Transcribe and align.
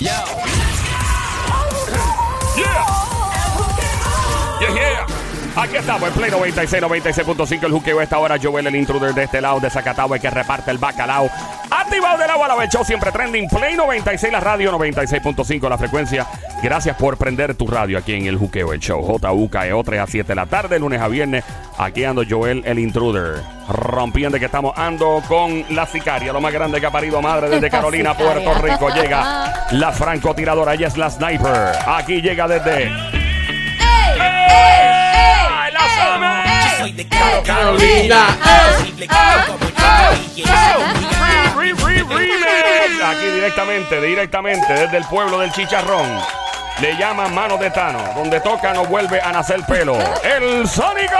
Yeah. 0.00 0.47
Aquí 5.58 5.74
estamos 5.74 6.08
en 6.08 6.14
Play 6.14 6.30
96, 6.30 6.82
96.5 6.82 7.64
el 7.64 7.72
juqueo. 7.72 8.00
Esta 8.00 8.16
hora 8.18 8.36
Joel, 8.40 8.68
el 8.68 8.76
intruder 8.76 9.12
de 9.12 9.24
este 9.24 9.40
lado 9.40 9.58
de 9.58 9.68
Zacatau, 9.68 10.14
el 10.14 10.20
que 10.20 10.30
reparte 10.30 10.70
el 10.70 10.78
bacalao. 10.78 11.28
Activado 11.68 12.16
del 12.16 12.30
agua, 12.30 12.46
la 12.46 12.62
el 12.62 12.70
show 12.70 12.84
siempre 12.84 13.10
trending. 13.10 13.48
Play 13.48 13.74
96, 13.74 14.32
la 14.32 14.38
radio 14.38 14.70
96.5 14.78 15.68
la 15.68 15.76
frecuencia. 15.76 16.28
Gracias 16.62 16.96
por 16.96 17.16
prender 17.16 17.56
tu 17.56 17.66
radio 17.66 17.98
aquí 17.98 18.14
en 18.14 18.26
el 18.26 18.36
juqueo, 18.36 18.72
el 18.72 18.78
show. 18.78 19.18
JUKEO 19.20 19.82
3 19.82 20.00
a 20.00 20.06
7 20.06 20.28
de 20.28 20.34
la 20.36 20.46
tarde, 20.46 20.78
lunes 20.78 21.00
a 21.00 21.08
viernes. 21.08 21.42
Aquí 21.76 22.04
ando 22.04 22.22
Joel, 22.28 22.62
el 22.64 22.78
intruder. 22.78 23.42
Rompiendo 23.68 24.38
que 24.38 24.44
estamos 24.44 24.74
ando 24.76 25.20
con 25.26 25.64
la 25.70 25.86
sicaria, 25.86 26.32
lo 26.32 26.40
más 26.40 26.52
grande 26.52 26.78
que 26.78 26.86
ha 26.86 26.92
parido 26.92 27.20
madre 27.20 27.48
desde 27.48 27.68
Carolina, 27.70 28.14
Sicaria. 28.14 28.44
Puerto 28.44 28.62
Rico. 28.64 28.90
Llega 28.94 29.66
la 29.72 29.90
francotiradora, 29.90 30.74
ella 30.74 30.86
es 30.86 30.96
la 30.96 31.10
sniper. 31.10 31.72
Aquí 31.84 32.22
llega 32.22 32.46
desde. 32.46 32.92
¡Ay, 33.80 34.97
Soy 36.78 36.92
de 36.92 37.08
Carolina. 37.44 38.26
Que 40.34 40.44
re- 40.44 41.74
remix. 41.74 43.02
Aquí 43.02 43.26
directamente, 43.34 44.00
directamente 44.00 44.72
desde 44.72 44.96
el 44.98 45.04
pueblo 45.06 45.38
del 45.40 45.52
Chicharrón. 45.52 46.20
Le 46.80 46.96
llaman 46.96 47.34
mano 47.34 47.56
de 47.56 47.70
Tano. 47.70 47.98
Donde 48.14 48.40
toca 48.40 48.72
no 48.72 48.84
vuelve 48.84 49.20
a 49.20 49.32
nacer 49.32 49.60
pelo. 49.66 49.98
¡El 50.22 50.68
Sónico! 50.68 51.16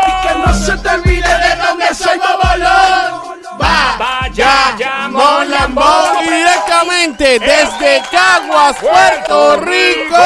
No 0.47 0.55
se 0.55 0.77
te 0.79 0.89
olvide 0.89 1.27
de 1.29 1.57
dónde 1.57 1.95
soy 1.95 2.17
Bobolón. 2.19 3.39
Va, 3.61 3.97
Vaya, 3.99 4.77
ya, 4.79 5.09
Mon 5.11 5.51
Lambón. 5.51 6.21
Directamente 6.23 7.41
desde 7.41 8.03
Caguas, 8.13 8.77
Puerto 8.77 9.57
Rico. 9.57 10.17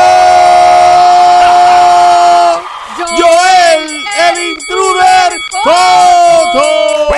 Joel, 3.16 3.91
el 4.30 4.50
intruder, 4.50 5.32
Coto. 5.62 7.14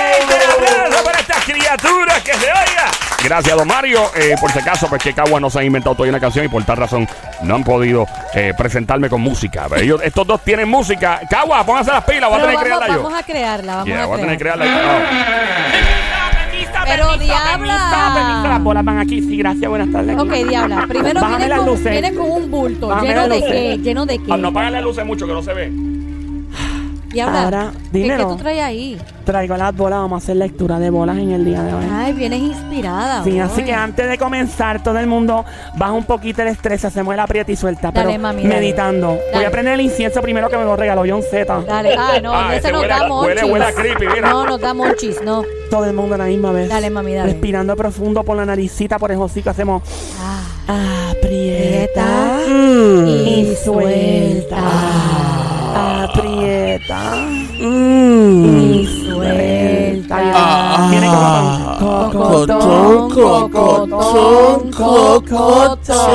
Aplauso 0.55 1.03
para 1.03 1.19
esta 1.19 1.35
criatura 1.45 2.15
que 2.23 2.33
se 2.33 2.45
oiga. 2.47 2.85
Gracias, 3.23 3.57
don 3.57 3.67
Mario. 3.67 4.01
Eh, 4.15 4.35
por 4.39 4.51
si 4.51 4.59
acaso, 4.59 4.87
pues 4.87 5.01
que 5.01 5.13
Cagua 5.13 5.39
no 5.39 5.49
se 5.49 5.59
ha 5.59 5.63
inventado 5.63 5.95
todavía 5.95 6.11
una 6.11 6.19
canción 6.19 6.45
y 6.45 6.47
por 6.47 6.63
tal 6.63 6.77
razón 6.77 7.07
no 7.41 7.55
han 7.55 7.63
podido 7.63 8.05
eh, 8.33 8.53
presentarme 8.57 9.09
con 9.09 9.21
música. 9.21 9.67
Ellos, 9.77 9.99
estos 10.03 10.27
dos 10.27 10.41
tienen 10.43 10.69
música. 10.69 11.21
Cagua, 11.29 11.65
pónganse 11.65 11.91
las 11.91 12.03
pilas, 12.03 12.29
voy 12.29 12.39
a 12.39 12.43
Pero 12.45 12.59
tener 12.59 12.63
que 12.63 12.69
vamos, 12.69 12.85
crearla 12.85 12.95
yo. 12.95 13.03
vamos 13.03 13.19
a 13.19 13.23
crearla, 13.23 13.71
vamos 13.73 13.87
Yeah, 13.87 14.03
a 14.03 14.05
voy 14.05 14.17
a 14.17 14.21
tener 14.21 14.37
que 14.37 14.43
crearla. 14.43 14.65
crearla. 14.65 15.05
Pero 16.85 17.17
diabla. 17.17 18.43
Las 18.47 18.61
bolas 18.63 18.85
van 18.85 18.99
aquí, 18.99 19.19
sí, 19.21 19.37
gracias, 19.37 19.67
buenas 19.69 19.91
tardes. 19.91 20.17
Ok, 20.19 20.31
diabla. 20.47 20.85
Primero 20.87 21.19
las 21.19 21.57
con, 21.59 21.65
luces. 21.65 21.91
vienes 21.91 22.13
con 22.13 22.29
un 22.31 22.51
bulto. 22.51 22.87
Bájame 22.89 23.07
¿Lleno 23.09 23.27
de 23.27 23.43
qué? 23.43 23.77
¿Lleno 23.81 24.05
de 24.05 24.17
qué? 24.19 24.31
Ah, 24.31 24.37
no 24.37 24.49
apagan 24.49 24.71
las 24.73 24.83
luces 24.83 25.03
mucho 25.05 25.25
que 25.25 25.33
no 25.33 25.41
se 25.41 25.53
ve. 25.53 25.71
Diabla. 27.15 27.43
Ahora, 27.45 27.71
¿qué, 27.93 28.03
¿Qué 28.03 28.17
tú 28.23 28.35
traes 28.35 28.61
ahí? 28.61 28.97
Traigo 29.23 29.55
las 29.57 29.75
bolas, 29.75 29.99
vamos 29.99 30.21
a 30.21 30.23
hacer 30.23 30.35
lectura 30.35 30.77
de 30.79 30.89
bolas 30.89 31.17
en 31.17 31.31
el 31.31 31.43
día 31.45 31.63
de 31.63 31.73
hoy. 31.73 31.85
Ay, 31.91 32.13
vienes 32.13 32.41
inspirada. 32.41 33.23
Sí, 33.23 33.39
así 33.39 33.63
que 33.63 33.73
antes 33.73 34.07
de 34.07 34.17
comenzar, 34.17 34.83
todo 34.83 34.99
el 34.99 35.07
mundo 35.07 35.43
baja 35.77 35.93
un 35.93 36.03
poquito 36.03 36.41
el 36.43 36.49
estrés, 36.49 36.83
hacemos 36.85 37.13
el 37.13 37.19
aprieta 37.21 37.51
y 37.51 37.55
suelta, 37.55 37.89
Dale, 37.91 38.09
pero 38.09 38.21
mami, 38.21 38.43
dale. 38.43 38.55
meditando. 38.55 39.17
Voy 39.33 39.43
a 39.45 39.49
prender 39.49 39.73
el 39.75 39.81
incienso 39.81 40.21
primero 40.21 40.49
que 40.49 40.57
me 40.57 40.63
lo 40.65 40.75
regaló 40.75 41.03
John 41.07 41.23
Z. 41.23 41.61
Dale. 41.65 41.95
Ah, 41.97 42.19
no, 42.21 42.33
Ah, 42.33 42.47
ese 42.49 42.57
ese 42.67 42.71
nos 42.73 42.81
huele 42.81 42.93
da 42.93 42.99
huele- 43.09 43.09
monchis. 43.41 43.51
huele 43.51 43.65
a 43.65 43.71
creepy, 43.73 44.07
mira. 44.13 44.29
No, 44.29 44.45
nos 44.45 44.59
da 44.61 44.73
monchis, 44.73 45.21
no. 45.23 45.43
Todo 45.71 45.85
el 45.85 45.93
mundo 45.93 46.15
a 46.15 46.17
la 46.19 46.25
misma 46.25 46.51
vez. 46.51 46.69
Dale, 46.69 46.89
mami, 46.91 47.13
dale. 47.15 47.31
Respirando 47.31 47.75
profundo 47.75 48.23
por 48.23 48.35
la 48.37 48.45
naricita, 48.45 48.99
por 48.99 49.11
el 49.11 49.17
hocico, 49.19 49.49
hacemos 49.49 49.81
Ah, 50.21 50.41
aprieta 51.11 52.03
Aprieta 52.43 53.07
y 53.07 53.51
y 53.51 53.55
suelta. 53.63 54.57
Aprieta 55.77 57.15
y 57.53 57.65
y 57.65 58.87
suelta. 59.09 60.15
Viene 60.89 61.07
Ah. 61.11 61.77
Cocotón, 61.81 63.09
cocotón, 63.11 64.71
cocotón. 64.71 66.11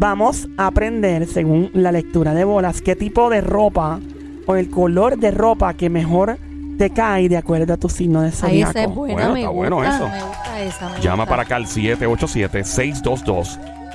Vamos 0.00 0.46
a 0.56 0.68
aprender, 0.68 1.26
según 1.26 1.70
la 1.74 1.90
lectura 1.90 2.32
de 2.32 2.44
bolas, 2.44 2.82
qué 2.82 2.94
tipo 2.94 3.28
de 3.30 3.40
ropa 3.40 3.98
o 4.46 4.54
el 4.54 4.70
color 4.70 5.18
de 5.18 5.32
ropa 5.32 5.74
que 5.74 5.90
mejor 5.90 6.38
te 6.78 6.90
cae 6.90 7.28
de 7.28 7.36
acuerdo 7.36 7.74
a 7.74 7.76
tu 7.78 7.88
signo 7.88 8.20
de 8.20 8.28
Ahí 8.28 8.32
zodiaco. 8.32 8.70
esa 8.70 8.84
es 8.84 8.94
buena, 8.94 9.14
Bueno, 9.14 9.32
me 9.34 9.40
está 9.40 9.50
gusta. 9.50 9.74
bueno 9.74 9.84
eso. 9.84 10.08
Me 10.08 10.22
gusta 10.22 10.60
esa. 10.62 10.88
me 10.90 11.00
Llama 11.00 11.16
gusta. 11.24 11.30
para 11.30 11.42
acá 11.42 11.56
al 11.56 11.66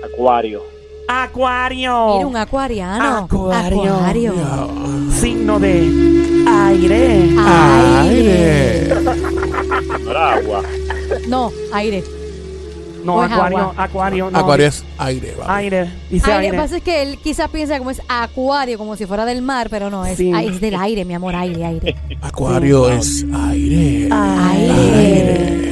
Acuario. 0.03 0.61
Acuario. 1.07 2.15
Mira, 2.15 2.27
un 2.27 2.37
acuariano. 2.37 3.17
Acuario. 3.25 3.93
Acuario. 3.93 4.33
Signo 5.11 5.59
de 5.59 5.89
aire. 6.47 7.29
Aire. 7.39 8.93
No 10.03 10.11
era 10.11 10.33
agua. 10.35 10.61
No, 11.27 11.51
aire. 11.73 12.03
No, 13.03 13.15
O 13.15 13.25
es 13.25 13.31
acuario, 13.31 13.57
agua. 13.59 13.73
acuario. 13.77 14.31
No. 14.31 14.39
Acuario 14.39 14.67
es 14.67 14.85
aire, 14.97 15.35
va. 15.37 15.55
Aire. 15.57 15.89
Dice 16.09 16.31
Aire, 16.31 16.45
aire. 16.45 16.57
pasa 16.57 16.77
es 16.77 16.83
que 16.83 17.01
él 17.01 17.17
quizás 17.21 17.49
piensa 17.49 17.77
como 17.77 17.91
es 17.91 18.01
acuario, 18.07 18.77
como 18.77 18.95
si 18.95 19.05
fuera 19.05 19.25
del 19.25 19.41
mar, 19.41 19.67
pero 19.69 19.89
no, 19.89 20.05
es, 20.05 20.17
Sí. 20.17 20.31
ah, 20.33 20.41
es 20.41 20.61
del 20.61 20.75
aire, 20.75 21.03
mi 21.03 21.13
amor, 21.13 21.35
aire, 21.35 21.65
aire. 21.65 21.95
Acuario 22.21 22.89
es 22.89 23.25
aire. 23.49 24.07
Aire. 24.09 25.63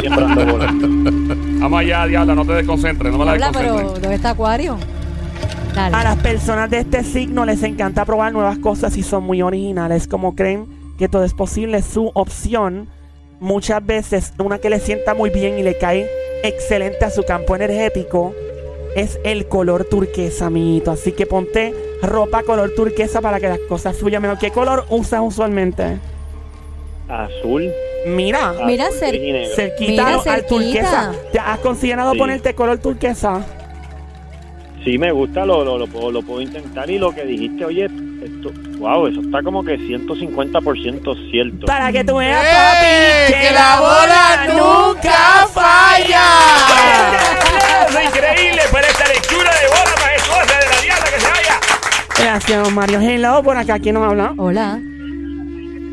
Siempre 0.00 0.24
ando 0.24 0.46
volando. 0.46 0.88
Vamos 1.60 1.80
allá, 1.80 2.06
diabla, 2.06 2.34
no 2.34 2.44
te 2.44 2.52
desconcentres, 2.54 3.12
no 3.12 3.18
me 3.18 3.24
la 3.26 3.32
Habla, 3.32 3.50
pero 3.52 3.62
desconcentres. 3.74 4.02
¿dónde 4.02 4.16
está 4.16 4.30
acuario? 4.30 4.76
Dale. 5.74 5.94
A 5.96 6.02
las 6.04 6.16
personas 6.16 6.68
de 6.70 6.78
este 6.80 7.04
signo 7.04 7.44
les 7.44 7.62
encanta 7.62 8.04
probar 8.04 8.32
nuevas 8.32 8.58
cosas 8.58 8.96
y 8.96 9.02
son 9.04 9.22
muy 9.24 9.42
originales. 9.42 10.08
Como 10.08 10.34
creen 10.34 10.66
que 11.00 11.08
todo 11.08 11.24
es 11.24 11.32
posible, 11.32 11.80
su 11.80 12.10
opción, 12.12 12.86
muchas 13.40 13.84
veces 13.84 14.34
una 14.38 14.58
que 14.58 14.68
le 14.68 14.80
sienta 14.80 15.14
muy 15.14 15.30
bien 15.30 15.58
y 15.58 15.62
le 15.62 15.78
cae 15.78 16.06
excelente 16.44 17.06
a 17.06 17.10
su 17.10 17.22
campo 17.24 17.56
energético, 17.56 18.34
es 18.94 19.18
el 19.24 19.46
color 19.48 19.86
turquesa, 19.86 20.46
amiguito. 20.46 20.90
Así 20.90 21.12
que 21.12 21.24
ponte 21.24 21.74
ropa 22.02 22.42
color 22.42 22.74
turquesa 22.76 23.22
para 23.22 23.40
que 23.40 23.48
las 23.48 23.60
cosas 23.60 23.96
fluyan 23.96 24.20
mejor. 24.20 24.38
¿Qué 24.38 24.50
color 24.50 24.84
usas 24.90 25.20
usualmente? 25.24 25.96
Azul. 27.08 27.70
Mira, 28.06 28.52
Mira, 28.66 28.90
cer- 28.90 29.54
cerquita 29.54 30.20
al 30.26 30.44
turquesa. 30.44 31.12
¿Te 31.32 31.38
has 31.38 31.58
considerado 31.60 32.12
Sí. 32.12 32.18
ponerte 32.18 32.54
color 32.54 32.76
turquesa? 32.78 33.42
Sí, 34.84 34.96
me 34.96 35.12
gusta, 35.12 35.44
lo, 35.44 35.62
lo, 35.64 35.78
lo, 35.78 35.86
puedo, 35.86 36.10
lo 36.10 36.22
puedo 36.22 36.40
intentar. 36.40 36.88
Y 36.90 36.98
lo 36.98 37.14
que 37.14 37.24
dijiste, 37.24 37.64
oye, 37.64 37.84
esto, 37.84 38.50
wow, 38.78 39.06
eso 39.06 39.20
está 39.20 39.42
como 39.42 39.62
que 39.62 39.78
150% 39.78 41.30
cierto. 41.30 41.66
Para 41.66 41.92
que 41.92 42.02
tú 42.02 42.16
veas, 42.16 42.42
¡Eh! 42.42 42.48
papi, 43.28 43.32
¡Que 43.34 43.52
la 43.52 43.80
bola 43.80 44.46
nunca 44.56 45.46
falla! 45.52 46.22
Es 47.88 48.06
increíble, 48.06 48.62
pero 48.72 48.86
esta 48.86 49.06
lectura 49.08 49.50
de 49.50 49.68
bola 49.68 49.94
majestuosa 50.00 50.58
de 50.60 50.74
la 50.74 50.82
diabla 50.82 51.04
que 51.04 51.20
se 51.20 51.30
vaya. 51.30 51.60
Gracias, 52.18 52.72
Mario. 52.72 53.00
Hello, 53.00 53.42
por 53.42 53.56
acá, 53.58 53.78
¿quién 53.78 53.94
nos 53.96 54.04
habla? 54.04 54.32
Hola. 54.38 54.80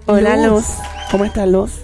Hola, 0.07 0.35
Luz. 0.37 0.47
Luz. 0.47 0.65
¿Cómo 1.11 1.25
estás, 1.25 1.47
Luz? 1.47 1.81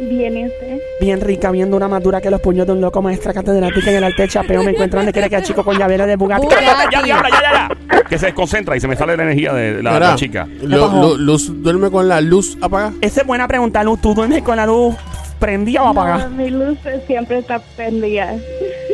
Bien, 0.00 0.36
¿y 0.36 0.46
usted? 0.46 0.78
Bien 1.00 1.20
rica, 1.20 1.50
viendo 1.50 1.76
una 1.76 1.86
madura 1.88 2.20
que 2.20 2.30
los 2.30 2.40
puños 2.40 2.66
de 2.66 2.72
un 2.72 2.80
loco 2.80 3.02
maestra 3.02 3.34
catedrática 3.34 3.90
en 3.90 3.96
el 3.98 4.04
arte 4.04 4.22
de 4.22 4.28
chapeo. 4.28 4.62
Me 4.62 4.70
encuentro 4.70 4.98
donde 4.98 5.12
quiere 5.12 5.28
que 5.28 5.36
el 5.36 5.42
chico 5.42 5.62
con 5.62 5.76
llavero 5.78 6.06
de 6.06 6.16
Bugatti. 6.16 6.46
Bugatti. 6.46 6.64
Ya, 6.92 7.02
diabla, 7.02 7.28
ya, 7.30 7.40
ya, 7.42 7.68
ya. 7.92 8.02
Que 8.04 8.18
se 8.18 8.26
desconcentra 8.26 8.76
y 8.76 8.80
se 8.80 8.88
me 8.88 8.96
sale 8.96 9.16
la 9.16 9.24
energía 9.24 9.52
de 9.52 9.82
la, 9.82 10.14
chica. 10.16 10.48
Luz 10.62 11.62
duerme 11.62 11.90
con 11.90 12.08
la 12.08 12.20
luz 12.20 12.56
apagada. 12.62 12.92
Esa 13.02 13.20
es 13.20 13.26
buena 13.26 13.46
pregunta, 13.46 13.82
Luz. 13.84 14.00
¿Tú 14.00 14.14
duermes 14.14 14.42
con 14.42 14.56
la 14.56 14.66
luz 14.66 14.94
prendida 15.38 15.82
o 15.82 15.88
apagada? 15.88 16.28
No, 16.28 16.36
mi 16.36 16.50
luz 16.50 16.78
siempre 17.06 17.38
está 17.38 17.60
prendida. 17.76 18.34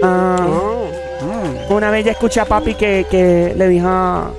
Ah, 0.02 0.36
una 1.70 1.90
vez 1.90 2.04
ya 2.04 2.12
escuché 2.12 2.40
a 2.40 2.44
papi 2.44 2.74
que, 2.74 3.06
que 3.10 3.54
le 3.56 3.68
dijo 3.68 3.86
a, 3.88 4.30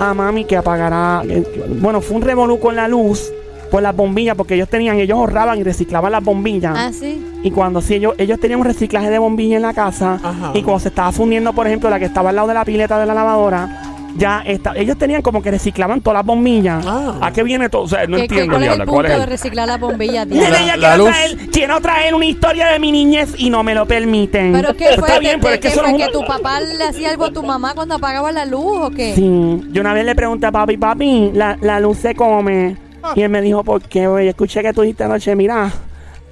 a 0.00 0.14
mami 0.14 0.44
que 0.44 0.56
apagara. 0.56 1.22
que- 1.22 1.42
que- 1.44 1.64
bueno, 1.68 2.00
fue 2.00 2.16
un 2.16 2.22
revolú 2.22 2.58
con 2.60 2.74
la 2.76 2.88
luz 2.88 3.32
por 3.68 3.82
las 3.82 3.94
bombillas, 3.94 4.36
porque 4.36 4.54
ellos 4.54 4.68
tenían, 4.68 4.98
ellos 4.98 5.16
ahorraban 5.18 5.58
y 5.58 5.62
reciclaban 5.62 6.12
las 6.12 6.22
bombillas. 6.24 6.74
Ah, 6.76 6.90
sí. 6.92 7.24
Y 7.42 7.50
cuando 7.50 7.80
sí, 7.80 7.94
ellos, 7.94 8.14
ellos 8.18 8.38
tenían 8.40 8.60
un 8.60 8.66
reciclaje 8.66 9.10
de 9.10 9.18
bombillas 9.18 9.56
en 9.56 9.62
la 9.62 9.74
casa. 9.74 10.18
Ajá. 10.22 10.50
Y 10.54 10.62
cuando 10.62 10.80
se 10.80 10.88
estaba 10.88 11.12
fundiendo, 11.12 11.52
por 11.52 11.66
ejemplo, 11.66 11.88
la 11.90 11.98
que 11.98 12.06
estaba 12.06 12.30
al 12.30 12.36
lado 12.36 12.48
de 12.48 12.54
la 12.54 12.64
pileta 12.64 12.98
de 12.98 13.06
la 13.06 13.14
lavadora, 13.14 13.82
ya 14.16 14.42
está, 14.44 14.72
ellos 14.74 14.98
tenían 14.98 15.22
como 15.22 15.42
que 15.42 15.50
reciclaban 15.52 16.00
todas 16.00 16.18
las 16.18 16.26
bombillas. 16.26 16.84
Ah. 16.84 17.18
¿A 17.20 17.30
qué 17.30 17.44
viene 17.44 17.68
todo? 17.68 17.82
O 17.82 17.88
sea, 17.88 18.04
no 18.06 18.16
¿Qué- 18.16 18.26
qué- 18.26 18.40
entiendo, 18.40 18.52
¿Cuál 18.54 18.62
es 18.62 18.68
diabla. 18.68 18.84
punto 18.84 18.94
¿Cuál 18.96 19.06
es 19.06 19.12
de 19.18 19.22
el- 19.24 19.30
reciclar 19.30 19.68
las 19.68 19.78
bombillas, 19.80 20.26
La- 20.26 20.50
la 20.50 20.58
quiero, 20.74 20.96
luz. 20.96 21.08
traer, 21.10 21.36
quiero 21.52 21.80
traer 21.80 22.14
una 22.14 22.24
historia 22.24 22.66
de 22.68 22.78
mi 22.80 22.90
niñez 22.90 23.34
y 23.38 23.48
no 23.50 23.62
me 23.62 23.74
lo 23.76 23.86
permiten. 23.86 24.52
¿Pero 24.52 24.74
qué 24.74 24.86
fue? 24.86 24.94
Está 24.94 25.12
¿Que, 25.14 25.20
bien, 25.20 25.38
pero 25.40 25.54
es 25.54 25.60
que 25.60 25.68
eso 25.68 25.82
fue 25.84 25.96
que 25.96 26.08
tu 26.08 26.24
papá 26.26 26.58
le 26.60 26.82
hacía 26.82 27.10
algo 27.10 27.26
a 27.26 27.30
tu 27.32 27.44
mamá 27.44 27.74
cuando 27.74 27.94
apagaba 27.94 28.32
la 28.32 28.44
luz 28.44 28.78
o 28.82 28.90
qué? 28.90 29.14
Sí, 29.14 29.62
yo 29.70 29.80
una 29.82 29.94
vez 29.94 30.04
le 30.04 30.16
pregunté 30.16 30.46
a 30.46 30.52
papi, 30.52 30.76
papi, 30.78 31.30
la, 31.34 31.56
la 31.60 31.78
luz 31.78 31.98
se 31.98 32.16
come. 32.16 32.76
Y 33.14 33.22
él 33.22 33.28
me 33.28 33.40
dijo, 33.40 33.64
¿por 33.64 33.82
qué? 33.82 34.06
Oye, 34.06 34.28
escuché 34.28 34.62
que 34.62 34.72
tú 34.72 34.82
dijiste 34.82 35.04
anoche, 35.04 35.34
mira, 35.34 35.72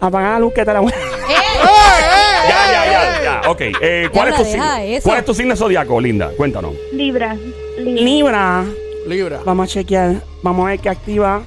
apaga 0.00 0.32
la 0.32 0.38
luz 0.40 0.52
que 0.52 0.64
te 0.64 0.73
la 0.73 0.81
voy 0.81 0.93
a... 0.93 0.96
¡Eh! 1.32 1.37
Ya, 2.49 2.70
ya, 2.70 2.84
ya, 2.87 3.23
ya. 3.43 3.50
Ok. 3.50 3.61
Eh, 3.81 4.08
¿cuál, 4.12 4.28
es 4.28 4.37
tu 4.37 4.44
deja 4.44 4.76
signo? 4.81 5.00
¿Cuál 5.02 5.19
es 5.19 5.25
tu 5.25 5.34
signo 5.34 5.56
zodiaco, 5.56 6.00
linda? 6.00 6.31
Cuéntanos. 6.37 6.75
Libra. 6.93 7.34
Libra. 7.76 8.02
Libra. 8.02 8.64
Libra. 9.06 9.40
Vamos 9.44 9.69
a 9.69 9.73
chequear. 9.73 10.23
Vamos 10.43 10.67
a 10.67 10.70
ver 10.70 10.78
qué 10.81 10.88
activa. 10.88 11.43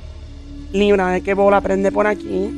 Libra, 0.74 1.08
a 1.08 1.12
ver 1.14 1.22
qué 1.22 1.34
bola 1.34 1.62
prende 1.62 1.92
por 1.92 2.06
aquí. 2.06 2.52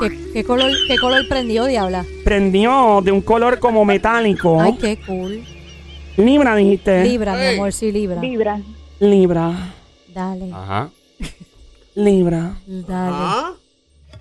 ¿Qué, 0.00 0.32
qué 0.32 0.44
color, 0.44 0.70
¿Qué 0.86 0.96
color 0.96 1.28
prendió, 1.28 1.66
diabla? 1.66 2.04
Prendió 2.24 3.00
de 3.02 3.12
un 3.12 3.20
color 3.20 3.58
como 3.58 3.84
metálico. 3.84 4.60
Ay, 4.60 4.76
qué 4.80 4.98
cool. 5.06 5.44
Libra, 6.16 6.56
dijiste. 6.56 7.04
Libra, 7.04 7.34
mi 7.34 7.46
amor, 7.46 7.72
sí, 7.72 7.92
Libra. 7.92 8.20
Libra. 8.20 8.60
Libra. 9.00 9.52
Dale, 10.14 10.50
Ajá. 10.52 10.90
Libra. 11.94 12.54
dale. 12.66 13.16
Ah. 13.16 13.52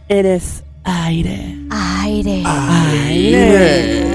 Eres 0.08 0.64
aire. 0.84 1.58
Aire. 1.70 2.44
Aire. 2.46 4.06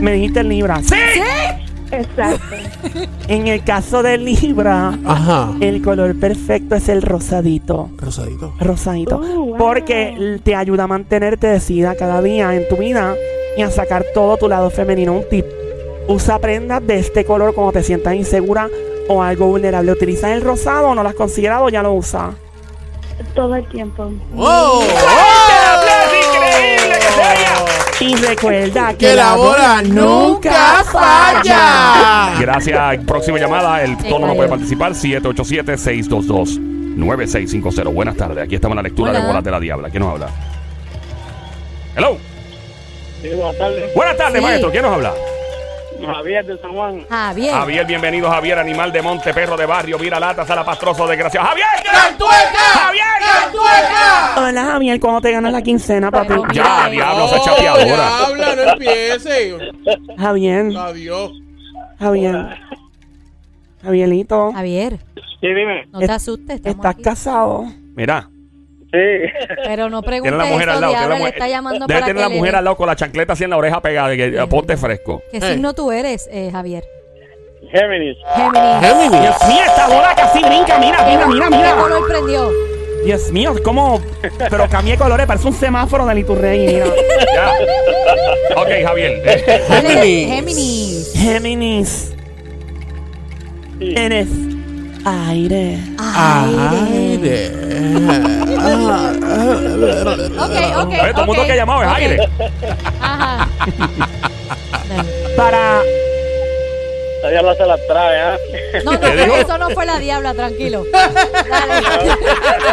Me 0.00 0.12
dijiste 0.12 0.44
Libra. 0.44 0.80
¡Sí! 0.82 0.94
Exacto. 1.90 2.44
En 3.28 3.46
el 3.46 3.62
caso 3.62 4.02
de 4.02 4.18
Libra, 4.18 4.98
Ajá. 5.04 5.52
el 5.60 5.82
color 5.82 6.18
perfecto 6.18 6.74
es 6.74 6.88
el 6.88 7.00
rosadito. 7.02 7.88
Rosadito. 7.96 8.54
Rosadito. 8.58 9.16
Oh, 9.22 9.44
wow. 9.46 9.56
Porque 9.56 10.40
te 10.42 10.56
ayuda 10.56 10.84
a 10.84 10.86
mantenerte 10.88 11.46
decida 11.46 11.94
cada 11.94 12.20
día 12.22 12.52
en 12.56 12.68
tu 12.68 12.76
vida 12.76 13.14
y 13.56 13.62
a 13.62 13.70
sacar 13.70 14.04
todo 14.14 14.36
tu 14.36 14.48
lado 14.48 14.70
femenino. 14.70 15.12
Un 15.12 15.28
tip. 15.28 15.44
Usa 16.08 16.38
prendas 16.38 16.84
de 16.86 16.98
este 16.98 17.24
color 17.24 17.54
cuando 17.54 17.72
te 17.72 17.82
sientas 17.82 18.14
insegura 18.14 18.68
o 19.08 19.22
algo 19.22 19.46
vulnerable. 19.46 19.92
¿Utilizas 19.92 20.30
el 20.30 20.42
rosado 20.42 20.88
o 20.88 20.94
no 20.94 21.02
lo 21.02 21.08
has 21.08 21.14
considerado 21.14 21.64
o 21.64 21.68
ya 21.68 21.82
lo 21.82 21.92
usas? 21.92 22.34
Todo 23.34 23.54
el 23.54 23.68
tiempo. 23.68 24.10
¡Oh! 24.36 24.82
increíble 26.16 26.98
que 26.98 27.04
se 27.04 27.20
vaya! 27.20 27.54
Y 28.00 28.14
recuerda 28.16 28.88
que, 28.92 28.96
Que 28.96 29.14
la 29.14 29.34
bola 29.34 29.82
nunca 29.82 30.82
falla. 30.84 32.34
Gracias. 32.40 32.98
Próxima 33.06 33.38
llamada. 33.38 33.82
El 33.82 33.96
tono 33.98 34.26
no 34.26 34.34
puede 34.34 34.48
participar. 34.48 34.92
787-622-9650. 34.92 37.92
Buenas 37.92 38.16
tardes. 38.16 38.44
Aquí 38.44 38.54
estamos 38.54 38.72
en 38.74 38.76
la 38.76 38.82
lectura 38.82 39.10
Hola. 39.10 39.20
de 39.20 39.26
bolas 39.26 39.44
de 39.44 39.50
la 39.50 39.60
diabla. 39.60 39.90
¿Quién 39.90 40.02
nos 40.02 40.12
habla? 40.12 40.28
Hello. 41.94 42.16
Sí, 43.22 43.28
buenas 43.34 43.56
tardes. 43.58 43.94
Buenas 43.94 44.16
tardes, 44.16 44.40
Sí. 44.40 44.46
maestro. 44.46 44.70
¿Quién 44.70 44.82
nos 44.82 44.92
habla? 44.92 45.14
Javier 46.06 46.46
de 46.46 46.58
San 46.58 46.72
Juan. 46.72 47.04
Javier. 47.10 47.52
Javier, 47.52 47.86
bienvenido, 47.86 48.30
Javier, 48.30 48.58
animal 48.58 48.90
de 48.90 49.02
monte, 49.02 49.34
perro 49.34 49.54
de 49.56 49.66
barrio, 49.66 49.98
vira 49.98 50.18
latas 50.18 50.48
a 50.50 50.54
la 50.56 50.64
pastroso, 50.64 51.06
desgraciado. 51.06 51.46
¡Javier! 51.48 51.66
¡Cantueca! 51.84 52.58
¡Javier! 52.74 53.04
Hola 54.38 54.64
Javier, 54.64 54.98
¿cómo 54.98 55.20
te 55.20 55.30
ganas 55.30 55.52
la 55.52 55.60
quincena, 55.62 56.10
papi? 56.10 56.28
Pero 56.28 56.44
Ya, 56.52 56.88
diablo, 56.88 57.26
No, 57.26 57.44
chapeadora. 57.44 58.18
Habla, 58.26 58.56
no 58.56 58.62
empiece. 58.72 59.56
Javier, 60.18 60.76
Adiós. 60.76 61.32
Javier. 61.98 62.46
Javierito, 63.82 64.52
Javier, 64.52 64.98
Sí, 65.40 65.48
dime. 65.48 65.86
no 65.92 65.98
te 66.00 66.10
asustes, 66.12 66.56
estamos 66.56 66.76
¿estás 66.76 66.94
aquí. 66.94 67.02
casado? 67.02 67.64
Mira, 67.94 68.28
Sí. 68.92 68.98
Pero 69.64 69.88
no 69.88 70.02
tiene 70.02 70.20
preguntes 70.22 70.38
la 70.38 70.44
mujer 70.52 70.68
eso, 70.68 70.76
al 70.76 70.80
lado. 70.80 70.92
tiene 70.92 70.98
diabla, 71.00 71.08
la 71.08 71.14
le 71.14 71.18
mujer- 71.20 71.34
está 71.34 71.48
llamando 71.48 71.86
debe 71.86 72.00
para 72.00 72.06
tener 72.06 72.16
que 72.16 72.22
la 72.22 72.28
le 72.28 72.34
mujer 72.38 72.52
dé- 72.52 72.58
al 72.58 72.64
lado 72.64 72.76
con 72.76 72.86
la 72.88 72.96
chancleta 72.96 73.32
así 73.34 73.44
en 73.44 73.50
la 73.50 73.56
oreja 73.56 73.80
pegada. 73.80 74.16
Que, 74.16 74.26
eh, 74.26 74.46
ponte 74.48 74.76
fresco. 74.76 75.22
¿Qué 75.30 75.36
Eh. 75.38 75.40
signo 75.52 75.74
tú 75.74 75.92
eres, 75.92 76.28
eh, 76.32 76.50
Javier? 76.50 76.84
Géminis. 77.70 78.16
Géminis. 78.34 78.80
Géminis. 78.80 79.20
Dios 79.20 79.36
mío, 79.48 79.60
esta 79.66 79.86
bola 79.86 80.14
casi 80.16 80.38
brinca, 80.42 80.78
mira, 80.78 81.04
mira, 81.06 81.26
mira, 81.26 81.48
¿Qué 81.50 81.56
mira. 81.56 81.76
color 81.76 82.08
prendió? 82.08 82.50
Dios 83.04 83.30
mío, 83.32 83.54
¿cómo? 83.64 84.00
Pero 84.50 84.68
cambié 84.68 84.96
colores, 84.98 85.26
parece 85.26 85.46
un 85.46 85.54
semáforo 85.54 86.04
de 86.06 86.14
Liturrey. 86.16 86.66
mira. 86.66 86.86
Ya. 87.34 87.52
Ok, 88.60 88.68
Javier. 88.84 89.22
Eh, 89.24 89.62
Géminis. 89.68 90.28
Géminis. 90.34 91.12
Géminis. 91.14 92.14
Sí. 93.78 93.94
Eres 93.96 94.28
aire. 95.04 95.78
Aire. 95.98 97.50
Ok, 100.38 100.56
ok. 100.76 100.92
Oye, 101.02 101.12
todo 101.12 101.20
el 101.22 101.26
mundo 101.26 101.44
que 101.46 101.52
ha 101.52 101.56
llamado 101.56 101.82
es 101.82 101.88
ok. 101.88 101.94
aire. 101.96 102.28
Ajá. 103.00 103.48
Para. 105.36 105.80
La 107.22 107.28
diabla 107.28 107.54
se 107.54 107.66
la 107.66 107.76
trae, 107.86 108.20
¿ah? 108.22 108.36
No, 108.82 108.92
no, 108.92 109.00
¿Qué 109.00 109.14
dijo? 109.16 109.36
eso 109.36 109.58
no 109.58 109.68
fue 109.70 109.84
la 109.84 109.98
diabla, 109.98 110.32
tranquilo. 110.32 110.84
Dale. 110.90 112.14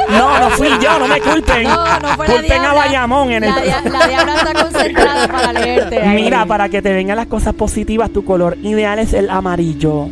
No, 0.09 0.39
no 0.39 0.49
fui 0.51 0.69
yo, 0.81 0.99
no 0.99 1.07
me 1.07 1.19
culpen. 1.19 1.63
No, 1.63 1.99
no 1.99 2.07
fue 2.15 2.27
la 2.29 2.33
Culpen 2.35 2.61
a. 2.65 2.73
Bayamón 2.73 3.31
en 3.31 3.43
el. 3.43 3.49
La, 3.53 3.61
dia- 3.61 3.81
la 3.91 4.07
diabla 4.07 4.35
está 4.35 4.53
concentrada 4.63 5.27
para 5.27 5.51
leerte. 5.53 6.01
ahí. 6.01 6.15
Mira, 6.23 6.45
para 6.45 6.69
que 6.69 6.81
te 6.81 6.93
vengan 6.93 7.17
las 7.17 7.27
cosas 7.27 7.53
positivas, 7.55 8.09
tu 8.11 8.23
color 8.23 8.57
ideal 8.63 8.99
es 8.99 9.11
el 9.13 9.29
amarillo. 9.29 10.07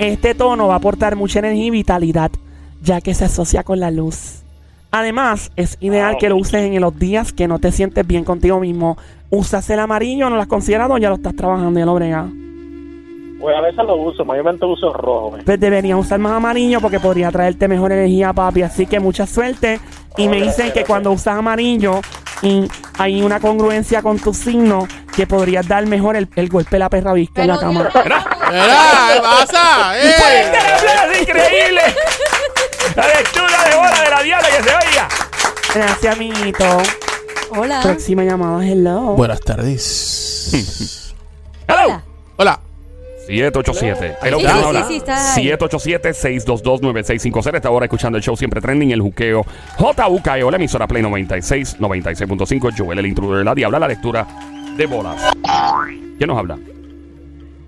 Este 0.00 0.34
tono 0.34 0.66
va 0.66 0.74
a 0.74 0.78
aportar 0.78 1.14
mucha 1.14 1.38
energía 1.38 1.66
y 1.66 1.70
vitalidad, 1.70 2.30
ya 2.86 3.00
que 3.00 3.14
se 3.14 3.24
asocia 3.24 3.64
con 3.64 3.80
la 3.80 3.90
luz. 3.90 4.42
Además, 4.92 5.50
es 5.56 5.76
ideal 5.80 6.16
que 6.18 6.28
lo 6.30 6.36
uses 6.36 6.62
en 6.62 6.80
los 6.80 6.96
días 6.98 7.32
que 7.32 7.48
no 7.48 7.58
te 7.58 7.72
sientes 7.72 8.06
bien 8.06 8.24
contigo 8.24 8.60
mismo. 8.60 8.96
¿Usas 9.28 9.68
el 9.68 9.80
amarillo? 9.80 10.30
¿No 10.30 10.36
lo 10.36 10.42
has 10.42 10.48
considerado? 10.48 10.96
Ya 10.96 11.10
lo 11.10 11.16
estás 11.16 11.34
trabajando, 11.34 11.78
ya 11.78 11.84
lo 11.84 11.94
bregas. 11.94 12.26
Pues 13.40 13.54
a 13.54 13.60
veces 13.60 13.84
lo 13.84 13.96
uso, 13.96 14.24
mayormente 14.24 14.64
uso 14.64 14.92
rojo. 14.92 15.36
¿eh? 15.36 15.42
Pues 15.44 15.60
deberías 15.60 15.98
usar 15.98 16.18
más 16.20 16.32
amarillo 16.32 16.80
porque 16.80 17.00
podría 17.00 17.30
traerte 17.30 17.68
mejor 17.68 17.92
energía, 17.92 18.32
papi. 18.32 18.62
Así 18.62 18.86
que 18.86 19.00
mucha 19.00 19.26
suerte. 19.26 19.80
Y 20.16 20.28
me 20.28 20.40
dicen 20.40 20.72
que 20.72 20.84
cuando 20.84 21.10
usas 21.10 21.36
amarillo 21.36 22.00
y 22.40 22.66
hay 22.98 23.20
una 23.22 23.40
congruencia 23.40 24.00
con 24.00 24.18
tu 24.18 24.32
signo, 24.32 24.86
que 25.14 25.26
podrías 25.26 25.66
dar 25.66 25.86
mejor 25.86 26.16
el, 26.16 26.28
el 26.36 26.48
golpe 26.48 26.72
de 26.72 26.78
la 26.78 26.88
perra 26.88 27.12
visca 27.12 27.42
en 27.42 27.48
la 27.48 27.58
cama. 27.58 27.90
Mira, 27.92 28.04
¿qué 29.12 29.20
pasa? 29.20 29.98
¡Eh! 30.02 30.12
¡Fuerte 30.18 30.58
el 31.04 31.22
increíble! 31.22 31.80
La 32.96 33.06
lectura 33.08 33.64
de 33.68 33.76
bola 33.76 34.00
de 34.04 34.10
la 34.10 34.22
diabla 34.22 34.48
que 34.48 34.62
se 34.62 34.70
oiga. 34.74 35.08
Gracias, 35.74 36.14
amiguito. 36.16 36.64
Hola. 37.50 37.80
Próxima 37.82 38.24
llamada, 38.24 38.66
hello. 38.66 39.00
Buenas 39.14 39.40
tardes. 39.40 40.52
Hello. 41.68 41.82
Hola. 41.84 42.02
Hola. 42.36 42.60
787. 43.26 44.16
Hello, 44.22 44.38
Sí, 44.38 44.44
¿quién 44.44 44.56
sí, 44.56 44.62
habla? 44.64 44.82
sí, 44.82 44.88
sí, 44.88 44.96
está 44.98 45.34
ahí. 45.34 45.48
787-622-9650. 45.50 47.56
Esta 47.56 47.70
hora 47.70 47.86
escuchando 47.86 48.16
el 48.18 48.22
show 48.24 48.36
siempre 48.36 48.60
trending, 48.60 48.92
el 48.92 49.00
juqueo. 49.00 49.44
JUKEO, 49.78 50.48
la 50.50 50.56
emisora 50.56 50.86
Play 50.86 51.02
96, 51.02 51.78
96.5. 51.80 52.72
Joel, 52.78 53.00
el 53.00 53.06
intruder 53.06 53.38
de 53.38 53.44
la 53.44 53.52
diabla, 53.54 53.78
la 53.80 53.88
lectura 53.88 54.24
de 54.76 54.86
bolas. 54.86 55.16
¿Quién 56.18 56.28
nos 56.28 56.38
habla? 56.38 56.56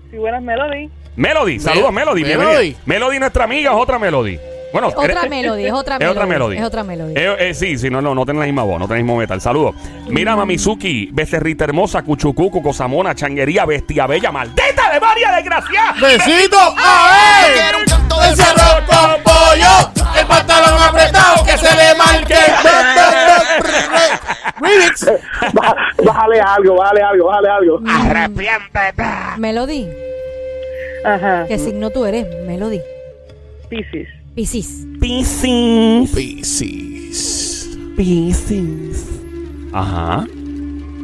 Sí, 0.09 0.17
buenas 0.17 0.41
Melody. 0.41 0.89
Melody, 1.17 1.59
saludos 1.59 1.91
Melody. 1.91 2.23
Melody. 2.23 2.75
Melody, 2.85 3.19
nuestra 3.19 3.43
amiga, 3.43 3.71
es 3.71 3.77
otra 3.77 3.99
Melody. 3.99 4.39
Bueno, 4.71 4.89
Otra 4.89 5.03
eres- 5.05 5.29
melody, 5.29 5.65
es 5.65 5.73
otra 5.73 5.95
Es 5.95 5.99
melody. 5.99 6.15
otra 6.17 6.25
melody. 6.27 6.57
Es 6.57 6.63
otra 6.63 6.83
melody. 6.83 7.13
Eh, 7.15 7.35
eh, 7.39 7.53
sí, 7.55 7.75
sí, 7.77 7.89
no, 7.89 8.01
no, 8.01 8.13
no 8.13 8.23
tienen 8.23 8.41
la 8.41 8.45
misma 8.45 8.61
voz, 8.63 8.79
no 8.79 8.85
tienen 8.85 8.99
el 8.99 9.03
mismo 9.05 9.17
metal. 9.17 9.41
Saludos. 9.41 9.75
Mira, 10.07 10.35
Mamizuki, 10.35 11.09
Becerrita 11.11 11.63
Hermosa, 11.63 12.03
Cuchucucu, 12.03 12.61
Cosamona, 12.61 13.15
Changuería, 13.15 13.65
Bestia 13.65 14.05
Bella, 14.05 14.31
maldita 14.31 14.91
de 14.93 14.99
María 14.99 15.31
desgraciada. 15.35 15.93
¡Besito! 15.99 16.57
¡A 16.59 17.45
ver! 17.47 17.75
¡Ese 18.31 18.43
arroz 18.43 18.83
con 18.85 19.23
pollo! 19.23 19.91
¡El 20.19 20.25
pantalón 20.27 20.81
apretado 20.83 21.43
que 21.45 21.57
se 21.57 21.75
le 21.75 21.95
marque! 21.95 22.35
¡Remix! 24.61 25.09
Bájale 26.03 26.41
algo, 26.41 26.75
bájale 26.75 27.01
algo, 27.01 27.25
bájale 27.27 27.49
algo. 27.49 27.79
Melody. 29.37 29.87
Ajá. 31.05 31.45
¿Qué 31.47 31.57
signo 31.57 31.89
tú 31.89 32.05
eres? 32.05 32.27
Melody. 32.45 32.81
Piscis. 33.69 34.07
Piscis. 34.35 34.85
Piscis. 34.99 36.11
Piscis. 36.13 37.69
Piscis. 37.97 39.05
Ajá. 39.73 40.25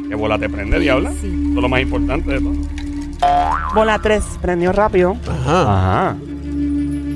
¿Qué 0.08 0.16
bola 0.16 0.38
te 0.38 0.50
prende, 0.50 0.80
diabla? 0.80 1.12
Sí. 1.22 1.28
Eso 1.28 1.50
es 1.50 1.62
lo 1.62 1.70
más 1.70 1.82
importante 1.82 2.32
de 2.32 2.40
todo. 2.40 2.54
Bola 3.74 4.00
3, 4.00 4.24
prendió 4.42 4.72
rápido. 4.72 5.18
Ajá. 5.28 5.62
Ajá. 5.62 6.18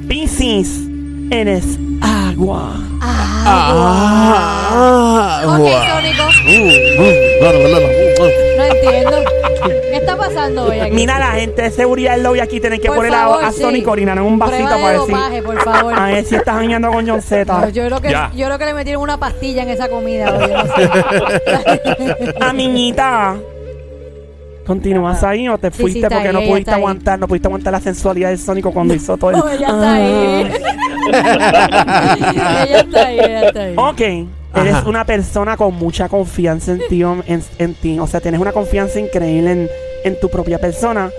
Piscis. 0.07 0.88
Eres 1.31 1.77
agua. 2.01 2.73
Ah. 3.01 4.63
Ok, 5.45 5.57
guau. 5.59 5.87
Sónico. 5.87 6.23
Uh, 6.47 6.51
No 8.57 8.63
entiendo. 8.65 9.17
¿Qué 9.91 9.97
está 9.97 10.15
pasando 10.17 10.65
hoy 10.65 10.79
aquí? 10.79 10.91
Mira, 10.95 11.19
la 11.19 11.31
gente 11.31 11.61
de 11.63 11.71
seguridad 11.71 12.13
del 12.13 12.23
lobby 12.23 12.39
aquí 12.39 12.59
tienen 12.59 12.79
que 12.81 12.87
Por 12.87 12.97
poner 12.97 13.11
favor, 13.11 13.43
a, 13.43 13.47
a 13.47 13.51
sí. 13.51 13.61
Sonic 13.61 13.87
orinar 13.87 14.17
en 14.17 14.23
un 14.23 14.39
vasito 14.39 14.57
Prueba 14.69 14.75
de 14.77 14.81
para 14.81 14.93
decir. 14.99 15.15
dopaje, 15.15 15.41
por 15.43 15.61
favor. 15.63 15.93
A 15.99 16.05
ver 16.07 16.25
si 16.25 16.35
estás 16.35 16.55
bañando 16.55 16.91
con 16.91 17.07
John 17.07 17.21
Z. 17.21 17.61
No, 17.61 17.69
yo, 17.69 17.85
creo 17.85 18.01
que, 18.01 18.09
Ya. 18.09 18.31
yo 18.35 18.45
creo 18.47 18.57
que 18.57 18.65
le 18.65 18.73
metieron 18.73 19.03
una 19.03 19.17
pastilla 19.19 19.61
en 19.63 19.69
esa 19.69 19.87
comida. 19.89 20.33
oye, 20.35 20.53
no 20.53 20.63
sé. 20.75 20.89
Amiguita. 22.41 23.35
¿Continúas 24.65 25.23
ahí 25.23 25.47
o 25.49 25.57
te 25.57 25.71
Sí, 25.71 25.77
sí, 25.77 25.81
fuiste 25.81 25.99
está 26.01 26.09
porque 26.09 26.27
ahí, 26.27 26.33
no 26.33 26.39
ella 26.41 26.49
pudiste 26.51 26.69
está 26.69 26.75
ahí. 26.75 26.81
aguantar, 26.81 27.17
no 27.19 27.27
pudiste 27.27 27.47
aguantar 27.47 27.73
la 27.73 27.79
sensualidad 27.81 28.29
del 28.29 28.37
Sónico 28.37 28.71
cuando 28.71 28.93
hizo 28.93 29.17
todo 29.17 29.31
el... 29.31 29.37
No, 29.37 29.49
ella 29.49 29.67
está 29.67 29.93
ahí. 29.93 30.51
Ella 31.09 32.79
está 32.81 33.07
ahí, 33.07 33.19
ella 33.19 33.47
está 33.47 33.61
ahí. 33.63 33.73
Ok, 33.77 34.01
eres 34.55 34.73
Ajá. 34.75 34.89
una 34.89 35.05
persona 35.05 35.57
con 35.57 35.75
mucha 35.75 36.09
confianza 36.09 36.71
en 36.73 36.81
ti, 36.89 37.01
en, 37.03 37.43
en 37.57 37.73
ti. 37.75 37.99
O 37.99 38.07
sea, 38.07 38.19
tienes 38.21 38.39
una 38.41 38.51
confianza 38.51 38.99
increíble 38.99 39.51
en, 39.51 39.69
en 40.03 40.19
tu 40.19 40.29
propia 40.29 40.59
persona, 40.59 41.09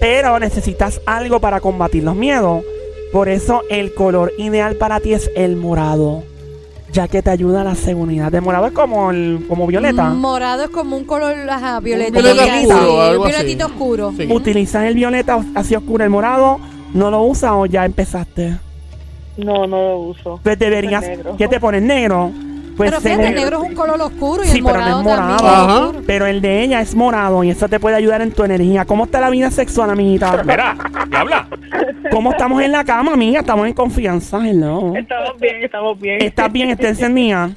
pero 0.00 0.38
necesitas 0.38 1.00
algo 1.06 1.40
para 1.40 1.60
combatir 1.60 2.02
los 2.04 2.16
miedos. 2.16 2.62
Por 3.12 3.28
eso 3.28 3.62
el 3.70 3.92
color 3.94 4.32
ideal 4.38 4.76
para 4.76 5.00
ti 5.00 5.14
es 5.14 5.30
el 5.34 5.56
morado, 5.56 6.22
ya 6.92 7.08
que 7.08 7.22
te 7.22 7.30
ayuda 7.30 7.62
a 7.62 7.64
la 7.64 7.74
seguridad. 7.74 8.32
El 8.32 8.42
morado 8.42 8.66
es 8.68 8.72
como 8.72 9.10
el 9.10 9.44
como 9.48 9.66
violeta. 9.66 10.10
Morado 10.10 10.62
es 10.64 10.70
como 10.70 10.96
un 10.96 11.04
color 11.04 11.34
ajá, 11.50 11.80
violeta. 11.80 12.20
violeta 12.20 12.44
sí, 12.44 12.66
oscuro, 12.66 12.86
sí, 12.86 13.08
algo 13.08 13.22
un 13.24 13.28
así. 13.28 13.36
violetito 13.36 13.66
oscuro. 13.66 14.12
Sí. 14.16 14.28
¿Utilizas 14.30 14.84
el 14.84 14.94
violeta 14.94 15.44
así 15.56 15.74
oscuro, 15.74 16.04
el 16.04 16.10
morado? 16.10 16.60
¿No 16.94 17.10
lo 17.10 17.22
usas 17.22 17.50
o 17.54 17.66
ya 17.66 17.84
empezaste? 17.84 18.56
No, 19.44 19.66
no 19.66 19.76
lo 19.88 19.98
uso. 19.98 20.40
Pues 20.42 20.58
deberías... 20.58 21.04
¿Qué 21.38 21.48
te 21.48 21.58
pones 21.60 21.82
negro? 21.82 22.30
Pues 22.76 22.90
pero 22.90 23.02
fíjate, 23.02 23.26
el 23.28 23.34
negro 23.34 23.62
es 23.62 23.68
un 23.68 23.74
color 23.74 24.00
oscuro 24.00 24.42
y 24.42 24.46
Sí, 24.46 24.58
el 24.58 24.64
pero 24.64 24.78
no 24.80 24.84
morado 24.84 25.00
es 25.00 25.04
morado. 25.04 25.36
también 25.36 25.96
Ajá. 25.98 26.04
Pero 26.06 26.26
el 26.26 26.40
de 26.40 26.62
ella 26.62 26.80
es 26.80 26.94
morado 26.94 27.44
y 27.44 27.50
eso 27.50 27.68
te 27.68 27.78
puede 27.78 27.96
ayudar 27.96 28.22
en 28.22 28.32
tu 28.32 28.42
energía. 28.42 28.86
¿Cómo 28.86 29.04
está 29.04 29.20
la 29.20 29.28
vida 29.28 29.50
sexual, 29.50 29.90
amiguita? 29.90 30.42
Mira, 30.44 30.76
diabla. 31.10 31.46
¿Cómo 32.10 32.30
estamos 32.30 32.62
en 32.62 32.72
la 32.72 32.82
cama, 32.84 33.12
amiga? 33.12 33.40
Estamos 33.40 33.66
en 33.66 33.74
confianza, 33.74 34.38
hello. 34.48 34.94
Estamos 34.96 35.38
bien, 35.38 35.62
estamos 35.62 36.00
bien. 36.00 36.22
¿Estás 36.22 36.50
bien? 36.50 36.70
¿Estás 36.70 36.86
encendida? 36.90 37.50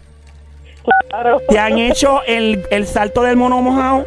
Claro. 1.09 1.41
¿Te 1.47 1.57
han 1.57 1.77
hecho 1.77 2.19
el, 2.27 2.61
el 2.69 2.85
salto 2.85 3.21
del 3.21 3.37
mono 3.37 3.61
mojado? 3.61 4.05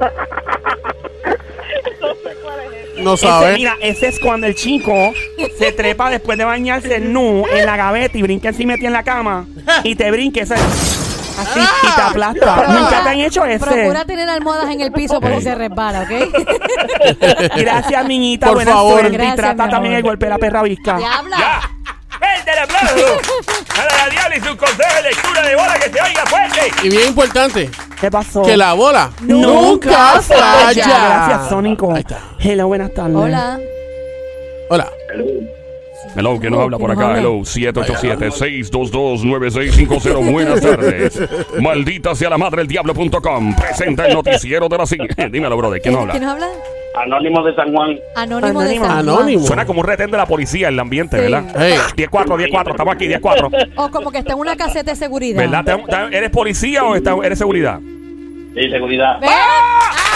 No 3.07 3.15
Ese, 3.15 3.27
sabe. 3.27 3.55
mira, 3.55 3.77
ese 3.81 4.09
es 4.09 4.19
cuando 4.21 4.47
el 4.47 4.55
chico 4.55 5.13
se 5.59 5.73
trepa 5.73 6.11
después 6.11 6.37
de 6.39 6.45
bañarse 6.45 6.99
nu 7.01 7.45
en 7.53 7.65
la 7.65 7.77
gaveta 7.77 8.19
y 8.19 8.23
brinca 8.23 8.49
encima 8.49 8.73
de 8.75 8.79
ti 8.81 8.87
en 8.87 8.93
la 8.93 9.03
cama 9.03 9.47
y 9.85 9.95
te 9.95 10.11
brinca 10.11 10.41
ese, 10.43 10.55
así 10.55 11.61
y 11.61 11.95
te 11.95 12.01
aplasta. 12.03 12.57
Procura- 12.57 12.69
¿Nunca 12.81 13.03
te 13.05 13.09
han 13.09 13.21
hecho 13.21 13.45
ese? 13.45 13.65
Procura 13.65 14.05
tener 14.05 14.29
almohadas 14.29 14.71
en 14.71 14.81
el 14.81 14.93
piso 14.93 15.21
por 15.21 15.35
si 15.37 15.43
se 15.43 15.55
resbala, 15.55 16.03
¿ok? 16.03 16.11
Gracias, 17.57 18.07
niñita. 18.07 18.47
Por 18.47 18.57
Buena 18.57 18.73
favor. 18.73 18.93
suerte. 19.01 19.09
y 19.15 19.17
Gracias, 19.17 19.37
trata 19.37 19.65
mi 19.67 19.71
también 19.71 19.95
el 19.95 20.03
golpe 20.03 20.27
de 20.27 20.31
la 20.31 20.39
perra 20.39 20.63
visca. 20.63 20.99
¡Ya! 20.99 21.71
¡Vente 22.21 22.51
el 22.53 22.59
aplauso! 22.59 23.19
A 23.75 23.85
la 24.05 24.09
diabla 24.11 24.37
y 24.37 24.41
su 24.41 24.57
consejo 24.57 24.95
de 24.97 25.03
lectura 25.11 25.43
de 25.43 25.55
bola 25.57 25.75
que 25.79 25.91
se 25.91 26.01
oiga 26.03 26.27
fuerte. 26.27 26.61
Y 26.83 26.89
bien 26.89 27.09
importante, 27.09 27.71
¿Qué 28.01 28.11
pasó? 28.11 28.43
que 28.43 28.57
la 28.57 28.73
bola 28.75 29.11
Nunca 29.21 30.21
falla. 30.23 30.73
Gracias, 30.73 31.49
Sónico. 31.49 31.93
Ahí 31.93 32.01
está. 32.01 32.19
Hello, 32.39 32.67
buenas 32.69 32.93
tardes. 32.95 33.17
Hola. 33.17 33.59
Hola. 34.71 34.89
Hello, 36.15 36.39
¿quién 36.41 36.53
nos 36.53 36.63
habla 36.63 36.79
por 36.79 36.91
¿Quién 36.95 37.01
nos 37.01 37.11
acá? 37.11 37.19
Hello, 37.19 37.33
787-622-9650. 37.41 40.33
Buenas 40.33 40.61
tardes. 40.61 41.21
Maldita 41.61 42.15
sea 42.15 42.31
la 42.31 42.39
madre 42.39 42.59
del 42.59 42.69
diablo.com. 42.69 43.57
Presenta 43.57 44.07
el 44.07 44.15
noticiero 44.15 44.69
de 44.69 44.79
la 44.79 44.87
C. 44.87 44.97
Dímelo, 45.31 45.57
brother, 45.57 45.81
¿quién 45.83 45.95
nos 45.95 46.03
habla? 46.03 46.13
¿Quién 46.13 46.23
nos 46.25 46.33
habla? 46.33 46.47
Anónimo 46.97 47.43
de 47.45 47.55
San 47.55 47.73
Juan. 47.75 47.99
Anónimo 48.15 48.61
de 48.61 48.67
Anónimo. 48.77 48.85
San 48.87 48.95
Juan. 48.95 49.09
Anónimo. 49.17 49.47
Suena 49.47 49.67
como 49.67 49.81
un 49.81 49.87
retén 49.87 50.11
de 50.11 50.17
la 50.17 50.27
policía 50.27 50.69
en 50.69 50.75
el 50.75 50.81
ambiente, 50.81 51.17
Sí. 51.17 51.23
¿verdad? 51.31 51.45
Hey. 51.59 51.75
10-4, 51.97 52.37
10-4, 52.39 52.71
estamos 52.71 52.95
aquí, 52.95 53.07
10-4. 53.07 53.51
O 53.77 53.91
como 53.91 54.11
que 54.11 54.19
está 54.19 54.33
en 54.33 54.39
una 54.39 54.57
caseta 54.57 54.91
de 54.93 54.97
seguridad. 54.97 55.39
¿Verdad? 55.39 55.65
¿Te- 55.65 55.93
te- 56.11 56.17
¿Eres 56.17 56.31
policía 56.31 56.85
o 56.85 56.97
está- 56.97 57.15
eres 57.23 57.39
seguridad? 57.39 57.79
Sí, 57.81 58.71
seguridad. 58.71 59.21
¿Ves? 59.21 59.31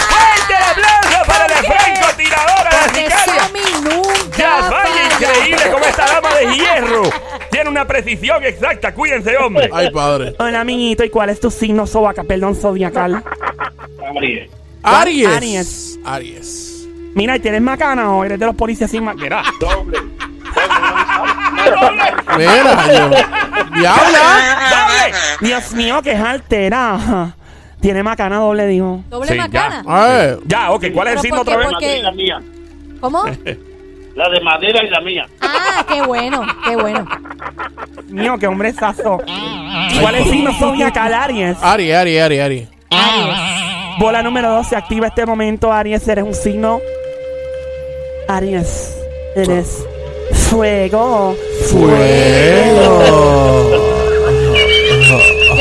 ¡Fuerte 0.09 0.53
el 0.57 0.63
aplauso 0.71 1.27
para 1.27 1.47
la 1.47 1.55
francotiradora, 1.55 2.69
la 2.71 2.79
Porque 2.85 2.99
sicaria! 3.01 3.41
Nunca 3.83 4.37
Ya 4.37 4.49
vaya 4.49 4.69
falla. 4.71 5.03
increíble 5.31 5.71
como 5.71 5.85
esta 5.85 6.05
dama 6.07 6.35
de 6.35 6.55
hierro. 6.55 7.03
Tiene 7.51 7.69
una 7.69 7.85
precisión 7.85 8.43
exacta. 8.43 8.91
Cuídense, 8.93 9.37
hombre. 9.37 9.69
Ay, 9.71 9.91
padre. 9.91 10.33
Hola, 10.39 10.61
amiguito. 10.61 11.03
¿Y 11.03 11.09
cuál 11.09 11.29
es 11.29 11.39
tu 11.39 11.51
signo 11.51 11.85
sobaca? 11.85 12.23
Perdón, 12.23 12.55
zodiacal. 12.55 13.23
Aries. 14.17 14.49
Aries. 14.83 15.99
Aries. 16.05 16.87
Mira, 17.13 17.35
¿y 17.35 17.39
tienes 17.39 17.61
macana 17.61 18.11
o 18.13 18.23
eres 18.23 18.39
de 18.39 18.45
los 18.45 18.55
policías 18.55 18.89
sin 18.89 19.03
macana? 19.03 19.43
Mira, 22.37 22.87
yo. 22.87 23.09
Diabla. 23.79 24.37
Dios 25.41 25.73
mío, 25.73 26.01
que 26.01 26.11
es 26.13 26.19
altera. 26.19 27.35
Tiene 27.81 28.03
macana 28.03 28.37
doble, 28.37 28.67
dijo. 28.67 29.03
Doble 29.09 29.31
Sí, 29.31 29.37
macana. 29.37 29.83
Ay. 29.87 30.35
Ya, 30.45 30.71
ok. 30.71 30.85
¿Cuál 30.93 31.07
es 31.07 31.13
el 31.15 31.19
Pero 31.19 31.21
signo 31.21 31.41
otra 31.41 31.57
vez? 31.57 31.67
Porque- 31.71 32.01
La 32.03 32.11
mía. 32.11 32.39
¿Cómo? 32.99 33.25
La 34.15 34.29
de 34.29 34.41
madera 34.41 34.83
y 34.83 34.89
la 34.89 34.99
mía. 34.99 35.25
Ah, 35.41 35.85
qué 35.87 36.01
bueno, 36.01 36.45
qué 36.65 36.75
bueno. 36.75 37.07
Mío, 38.09 38.37
qué 38.37 38.45
hombre 38.45 38.73
sazo. 38.73 39.19
¿Cuál 40.01 40.15
es 40.15 40.25
el 40.25 40.31
signo 40.31 40.53
zodiacal, 40.53 41.13
Aries? 41.13 41.57
Aries, 41.63 41.95
Aries, 41.95 42.21
Aries, 42.21 42.41
Aries. 42.43 42.67
Bola 44.01 44.23
número 44.23 44.49
2 44.55 44.67
se 44.67 44.75
activa 44.75 45.05
este 45.07 45.27
momento, 45.27 45.71
Aries. 45.71 46.07
Eres 46.07 46.23
un 46.25 46.33
signo. 46.33 46.79
Aries. 48.27 48.97
Eres 49.35 49.85
fuego. 50.49 51.35
Yo 51.71 51.87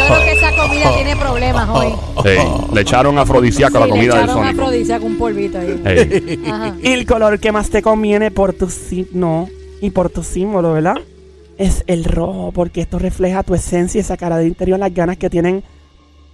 creo 0.06 0.25
que 0.25 0.32
esa 0.32 0.52
comida 0.56 0.94
tiene 0.94 1.16
problemas 1.16 1.68
hoy. 1.68 1.88
Sí, 2.23 2.30
le 2.73 2.80
echaron 2.80 3.18
afrodisíaco 3.18 3.76
a 3.76 3.80
la 3.80 3.87
Sí, 3.87 3.90
comida 3.92 4.14
le 4.14 4.20
del 4.20 4.25
echaron 4.25 4.44
Sónico. 4.47 4.62
afrodisíaco, 4.62 5.04
un 5.04 5.18
polvito 5.18 5.59
ahí. 5.59 5.82
Ey. 5.85 6.40
Ajá. 6.50 6.75
El 6.82 7.04
color 7.06 7.38
que 7.40 7.52
más 7.52 7.68
te 7.68 7.82
conviene 7.82 8.30
por 8.30 8.54
tu 8.54 8.70
signo 8.70 9.50
y 9.82 9.90
por 9.90 10.09
tu 10.09 10.23
símbolo, 10.23 10.73
¿verdad? 10.73 10.94
Es 11.59 11.85
el 11.87 12.04
rojo, 12.04 12.52
porque 12.52 12.80
esto 12.80 12.99
refleja 12.99 13.42
tu 13.42 13.54
esencia 13.54 14.00
y 14.00 14.04
sacará 14.04 14.38
de 14.38 14.47
interior 14.47 14.78
las 14.78 14.94
ganas 14.94 15.18
que 15.18 15.28
tienen 15.28 15.62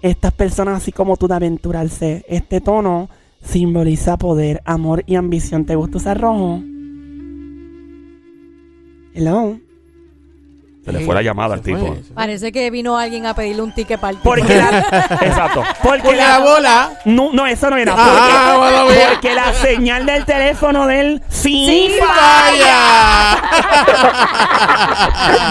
estas 0.06 0.32
personas, 0.32 0.78
así 0.82 0.92
como 0.92 1.16
tú, 1.16 1.28
de 1.28 1.34
aventurarse. 1.34 2.24
Este 2.28 2.60
tono 2.60 3.08
simboliza 3.44 4.16
poder, 4.16 4.62
amor 4.64 5.02
y 5.06 5.16
ambición. 5.16 5.64
¿Te 5.64 5.74
gusta 5.76 5.98
usar 5.98 6.20
rojo? 6.20 6.60
Hello. 9.14 9.58
Se 10.84 10.92
le 10.92 11.00
fue 11.00 11.16
la 11.16 11.22
llamada 11.22 11.54
al 11.54 11.62
tipo. 11.62 11.96
Parece 12.14 12.52
que 12.52 12.70
vino 12.70 12.96
alguien 12.96 13.26
a 13.26 13.34
pedirle 13.34 13.60
un 13.62 13.74
ticket 13.74 13.98
para 13.98 14.12
el 14.12 14.18
Porque 14.18 14.54
la, 14.54 14.68
Exacto. 15.20 15.64
porque 15.82 16.02
Porque 16.04 16.16
la 16.16 16.38
la, 16.38 16.44
bola. 16.44 16.90
no, 17.06 17.32
no, 17.32 17.44
eso 17.44 17.68
no 17.70 17.76
era. 17.76 17.92
Ah, 17.96 18.54
Porque, 18.54 18.58
bueno, 18.70 18.86
bien. 18.94 19.08
porque 19.12 19.34
la 19.34 19.52
señal 19.52 20.06
del 20.06 20.24
teléfono 20.24 20.86
del 20.86 21.20
sí, 21.28 21.66
Sí, 21.66 21.90
¡Vaya! 21.98 23.42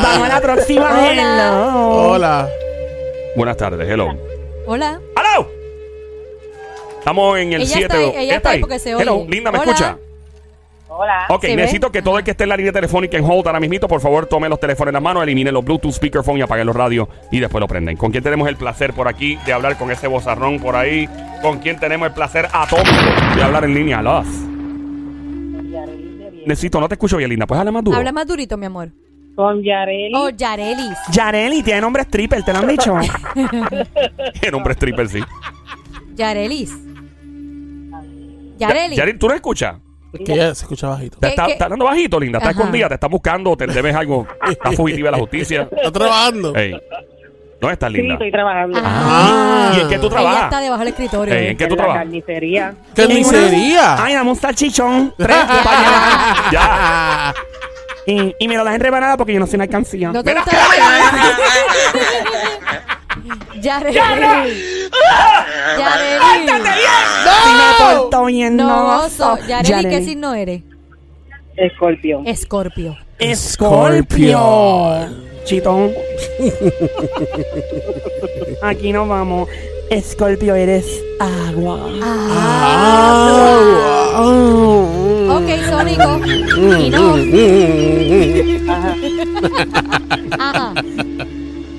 Vamos 0.03 0.29
a 0.29 0.29
la 0.29 0.39
próxima. 0.41 0.89
Hola. 0.89 1.11
Hello. 1.11 2.11
Hola. 2.11 2.47
Buenas 3.35 3.57
tardes, 3.57 3.89
hello. 3.89 4.15
Hola. 4.67 4.99
¡Hello! 5.15 5.47
Estamos 6.99 7.37
en 7.37 7.53
el 7.53 7.61
Ella 7.61 7.71
7. 7.71 7.83
está 7.85 7.97
ahí, 7.97 8.25
ella 8.25 8.35
está 8.37 8.49
ahí 8.51 8.59
porque 8.61 8.79
se 8.79 8.91
Hello, 8.91 9.17
oye. 9.17 9.29
Linda, 9.29 9.51
¿me 9.51 9.59
Hola. 9.59 9.71
escucha? 9.71 9.97
Hola. 10.87 11.25
Ok, 11.29 11.43
necesito 11.43 11.91
que 11.91 12.01
todo 12.01 12.17
el 12.17 12.23
que 12.23 12.31
esté 12.31 12.43
en 12.43 12.49
la 12.49 12.57
línea 12.57 12.71
telefónica 12.71 13.17
en 13.17 13.25
hold 13.25 13.45
ahora 13.47 13.59
mismito, 13.59 13.87
por 13.87 13.99
favor, 14.01 14.25
tome 14.27 14.47
los 14.49 14.59
teléfonos 14.59 14.89
en 14.89 14.93
las 14.93 15.03
manos, 15.03 15.23
eliminen 15.23 15.53
los 15.53 15.63
Bluetooth, 15.63 15.91
speakerphone 15.93 16.37
y 16.37 16.41
apaguen 16.41 16.65
los 16.67 16.75
radios 16.75 17.07
y 17.31 17.39
después 17.39 17.59
lo 17.59 17.67
prenden. 17.67 17.97
¿Con 17.97 18.11
quién 18.11 18.23
tenemos 18.23 18.47
el 18.47 18.55
placer 18.55 18.93
por 18.93 19.07
aquí 19.07 19.37
de 19.45 19.53
hablar 19.53 19.77
con 19.77 19.91
ese 19.91 20.07
bozarrón 20.07 20.59
por 20.59 20.75
ahí? 20.75 21.07
¿Con 21.41 21.59
quién 21.59 21.77
tenemos 21.79 22.07
el 22.07 22.13
placer 22.13 22.47
atómico 22.51 23.35
de 23.35 23.43
hablar 23.43 23.65
en 23.65 23.73
línea? 23.75 24.01
Los. 24.01 24.25
Necesito, 26.45 26.79
no 26.79 26.87
te 26.87 26.95
escucho 26.95 27.17
bien, 27.17 27.29
Linda. 27.29 27.45
¿Puedes 27.45 27.59
hablar 27.59 27.73
más 27.73 27.83
duro? 27.83 27.97
Habla 27.97 28.11
más 28.11 28.25
durito, 28.27 28.55
mi 28.55 28.65
amor. 28.67 28.89
Con 29.35 29.61
Yareli. 29.63 30.13
Oh, 30.15 30.29
Yarelis. 30.29 30.97
Yareli 31.11 31.61
tiene 31.61 31.81
nombre 31.81 32.03
stripper, 32.03 32.43
¿te 32.43 32.53
lo 32.53 32.59
han 32.59 32.67
dicho? 32.67 32.95
Qué 34.41 34.49
nombre 34.51 34.73
stripper, 34.73 35.09
sí. 35.09 35.19
Yarelis. 36.15 36.71
Ya- 38.57 38.69
Yareli. 38.69 38.95
Yareli, 38.95 39.19
¿tú 39.19 39.27
no 39.27 39.33
escuchas? 39.33 39.75
Es 40.13 40.21
que 40.25 40.33
ella 40.33 40.55
se 40.55 40.63
escucha 40.63 40.87
bajito. 40.87 41.17
¿Te 41.19 41.27
¿Qué- 41.27 41.31
está, 41.31 41.45
qué? 41.47 41.51
está 41.51 41.65
hablando 41.65 41.83
bajito, 41.85 42.17
Linda? 42.19 42.37
¿Está 42.37 42.51
Ajá. 42.51 42.59
escondida? 42.59 42.87
¿Te 42.87 42.93
está 42.93 43.07
buscando? 43.07 43.57
¿Te 43.57 43.67
debes 43.67 43.93
algo? 43.95 44.25
¿Está 44.49 44.71
fugitiva 44.73 45.07
de 45.07 45.11
la 45.11 45.17
justicia? 45.17 45.67
Está 45.69 45.91
trabajando. 45.91 46.55
Ey. 46.55 46.71
¿Dónde 47.59 47.73
estás, 47.73 47.91
Sí, 47.91 47.97
Linda? 47.97 48.13
estoy 48.13 48.31
trabajando. 48.31 48.79
Ah. 48.81 49.73
¿Y 49.75 49.79
en 49.81 49.89
qué 49.89 49.95
tú 49.99 50.05
Ella 50.05 50.15
trabajas? 50.15 50.43
está 50.45 50.59
debajo 50.61 50.79
del 50.79 50.87
escritorio. 50.89 51.33
Ey, 51.33 51.47
¿En 51.47 51.57
qué 51.57 51.67
tú 51.67 51.73
en 51.73 51.77
la 51.77 51.83
trabajas? 51.83 52.03
carnicería. 52.05 52.75
¡Carnicería! 52.95 54.03
Ay, 54.03 54.13
dame 54.13 54.29
un 54.29 54.35
salchichón. 54.37 55.13
Tres 55.17 55.37
compañeras. 55.37 56.51
Ya. 56.53 57.33
Y, 58.07 58.35
y 58.39 58.47
me 58.47 58.55
lo 58.55 58.63
das 58.63 58.75
en 58.75 58.81
rebanada 58.81 59.17
porque 59.17 59.33
yo 59.33 59.39
no 59.39 59.45
soy 59.47 59.55
una 59.55 59.63
alcancía. 59.65 60.11
¿No 60.11 60.23
te 60.23 60.33
gusta 60.33 60.51
la 60.51 60.59
Yareli. 63.61 63.95
Yareli. 65.79 66.51
Si 67.43 67.53
me 67.53 67.63
porto 67.79 68.25
bien, 68.25 68.55
No, 68.55 68.67
no. 68.67 69.01
gozo. 69.01 69.37
Yareli, 69.47 69.89
¿qué 69.89 70.03
signo 70.03 70.33
eres? 70.33 70.61
Escorpión. 71.55 72.27
Escorpio. 72.27 72.97
Escorpio. 73.17 75.09
Chitón. 75.45 75.91
Aquí 78.61 78.91
nos 78.91 79.07
vamos. 79.07 79.47
Escorpio, 79.89 80.55
eres 80.55 80.85
agua. 81.19 81.79
Ah. 82.01 83.35
Ok, 85.29 85.49
Sónico. 85.69 86.19
Y 86.79 86.89
no. 86.89 87.15
Ajá. 90.39 90.73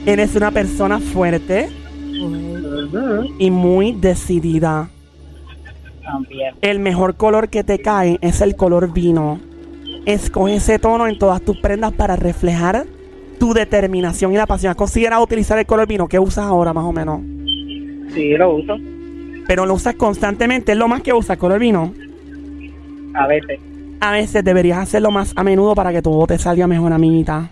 Eres 0.06 0.36
una 0.36 0.50
persona 0.52 1.00
fuerte 1.00 1.68
y 3.38 3.50
muy 3.50 3.92
decidida. 3.92 4.88
También. 6.04 6.54
El 6.60 6.78
mejor 6.78 7.16
color 7.16 7.48
que 7.48 7.64
te 7.64 7.80
cae 7.80 8.18
es 8.20 8.40
el 8.40 8.54
color 8.54 8.92
vino. 8.92 9.40
Escoge 10.04 10.54
ese 10.56 10.78
tono 10.78 11.08
en 11.08 11.18
todas 11.18 11.42
tus 11.42 11.56
prendas 11.58 11.92
para 11.92 12.14
reflejar 12.14 12.86
tu 13.40 13.52
determinación 13.52 14.32
y 14.32 14.36
la 14.36 14.46
pasión. 14.46 14.70
¿Has 14.70 14.76
considerado 14.76 15.24
utilizar 15.24 15.58
el 15.58 15.66
color 15.66 15.88
vino? 15.88 16.06
¿Qué 16.06 16.20
usas 16.20 16.44
ahora 16.44 16.72
más 16.72 16.84
o 16.84 16.92
menos? 16.92 17.20
Sí, 18.14 18.36
lo 18.36 18.54
uso. 18.54 18.76
Pero 19.46 19.66
lo 19.66 19.74
usas 19.74 19.94
constantemente. 19.94 20.72
¿Es 20.72 20.78
lo 20.78 20.88
más 20.88 21.02
que 21.02 21.12
usas 21.12 21.36
color 21.36 21.58
vino? 21.58 21.92
A 23.14 23.26
veces. 23.26 23.60
A 24.00 24.12
veces 24.12 24.42
deberías 24.44 24.78
hacerlo 24.78 25.10
más 25.10 25.32
a 25.36 25.42
menudo 25.42 25.74
para 25.74 25.92
que 25.92 26.00
todo 26.02 26.26
te 26.26 26.38
salga 26.38 26.66
mejor, 26.66 26.92
amiguita. 26.92 27.48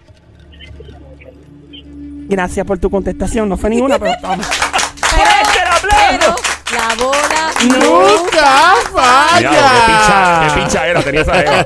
Gracias 2.28 2.66
por 2.66 2.78
tu 2.78 2.90
contestación. 2.90 3.48
No 3.48 3.56
fue 3.56 3.70
ninguna, 3.70 3.98
pero 3.98 4.12
estamos. 4.12 4.46
¡Fuerte 4.46 5.62
el 5.62 5.68
aplauso! 5.68 6.18
Pero 6.20 6.34
la 6.74 6.94
bola 6.96 7.44
¡Nunca 7.62 8.74
Diablo, 9.38 9.58
qué 9.86 9.92
falla! 9.92 10.48
qué 10.48 10.54
picha 10.60 10.88
era, 10.88 11.02
tenía 11.02 11.20
esa 11.22 11.34
jeva. 11.34 11.64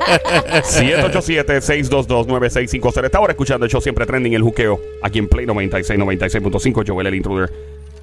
787-622-9650. 0.62 3.04
Esta 3.04 3.20
hora 3.20 3.32
escuchando 3.32 3.64
el 3.64 3.70
show 3.70 3.80
siempre 3.80 4.04
trending, 4.06 4.34
el 4.34 4.42
juqueo, 4.42 4.80
aquí 5.02 5.18
en 5.18 5.28
Play 5.28 5.46
96, 5.46 5.98
96.5, 5.98 6.84
Joel 6.86 7.06
el 7.06 7.14
intruder. 7.14 7.50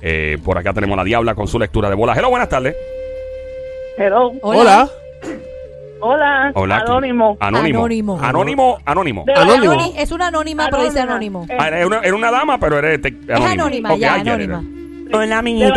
Eh, 0.07 0.37
por 0.45 0.55
acá 0.55 0.71
tenemos 0.71 0.93
a 0.93 0.97
la 0.97 1.03
Diabla 1.03 1.33
con 1.33 1.47
su 1.47 1.57
lectura 1.57 1.89
de 1.89 1.95
bolas. 1.95 2.15
Hello, 2.15 2.29
buenas 2.29 2.47
tardes. 2.47 2.75
Hello. 3.97 4.33
Hola. 4.43 4.87
Hola. 5.99 6.51
Hola. 6.53 6.77
Anónimo. 6.77 7.37
Anónimo. 7.39 7.79
Anónimo. 7.79 8.19
Anónimo. 8.21 8.77
Anónimo. 8.85 9.25
Anónimo. 9.35 9.73
Bayamón. 9.73 9.93
Es 9.97 10.11
una 10.11 10.27
anónima, 10.27 10.67
pero 10.69 10.83
dice 10.83 10.99
anónimo. 10.99 11.47
Eh, 11.49 11.57
Ah, 11.59 11.69
era, 11.69 11.87
una, 11.87 11.99
era 12.01 12.13
una 12.15 12.29
dama, 12.29 12.59
pero 12.59 12.77
eres 12.77 13.01
te- 13.01 13.07
Es 13.27 13.39
anónima, 13.41 13.93
Ok, 13.93 13.99
ya, 13.99 14.13
anónima. 14.13 14.63
Hola, 15.11 15.39
amiguita. 15.39 15.71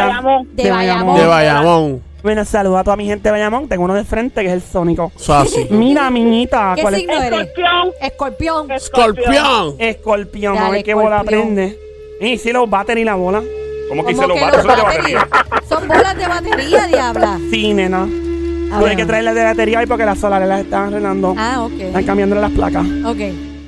De 0.52 0.70
Bayamón. 0.70 1.18
De 1.18 1.26
Bayamón. 1.26 2.02
Bueno, 2.22 2.44
saluda 2.44 2.80
a 2.80 2.84
toda 2.84 2.96
mi 2.96 3.06
gente 3.06 3.22
de 3.28 3.30
Bayamón. 3.30 3.66
Tengo 3.66 3.84
uno 3.84 3.94
de 3.94 4.04
frente 4.04 4.42
que 4.42 4.48
es 4.48 4.52
el 4.52 4.60
Sónico. 4.60 5.10
Eso 5.16 5.34
así. 5.34 5.68
Mira, 5.70 6.06
amiguita. 6.08 6.72
¿Qué 6.76 6.82
¿cuál 6.82 6.94
es? 6.94 7.00
signo 7.00 7.14
eres? 7.22 7.40
Escorpión. 7.40 7.92
Escorpión. 8.02 8.70
Escorpión. 8.72 9.74
Escorpión. 9.78 10.58
A 10.58 10.68
ver 10.68 10.84
qué 10.84 10.92
bola 10.92 11.24
prende. 11.24 11.78
Y 12.20 12.36
si 12.36 12.52
los 12.52 12.68
batería 12.68 13.00
y 13.02 13.04
la 13.06 13.14
bola. 13.14 13.42
¿Cómo 13.88 14.04
que 14.04 14.14
¿Cómo 14.14 14.24
hice 14.24 14.28
los 14.28 14.40
vatos? 14.40 14.60
es 14.60 14.66
de 14.76 14.82
batería. 14.82 15.28
Son 15.68 15.88
bolas 15.88 16.16
de 16.16 16.26
batería, 16.28 16.86
diabla. 16.86 17.38
Sí, 17.50 17.74
nena. 17.74 18.02
A 18.02 18.78
Tuve 18.78 18.88
ver. 18.90 18.96
que 18.96 19.06
traerle 19.06 19.32
de 19.34 19.44
batería 19.44 19.78
hoy 19.80 19.86
porque 19.86 20.04
las 20.04 20.18
solares 20.18 20.46
las 20.48 20.60
están 20.60 20.88
arreglando. 20.88 21.34
Ah, 21.38 21.66
Están 21.78 22.00
ok. 22.02 22.06
cambiándole 22.06 22.40
las 22.42 22.50
placas. 22.52 22.86
Ok. 23.04 23.18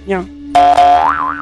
Ya. 0.07 0.25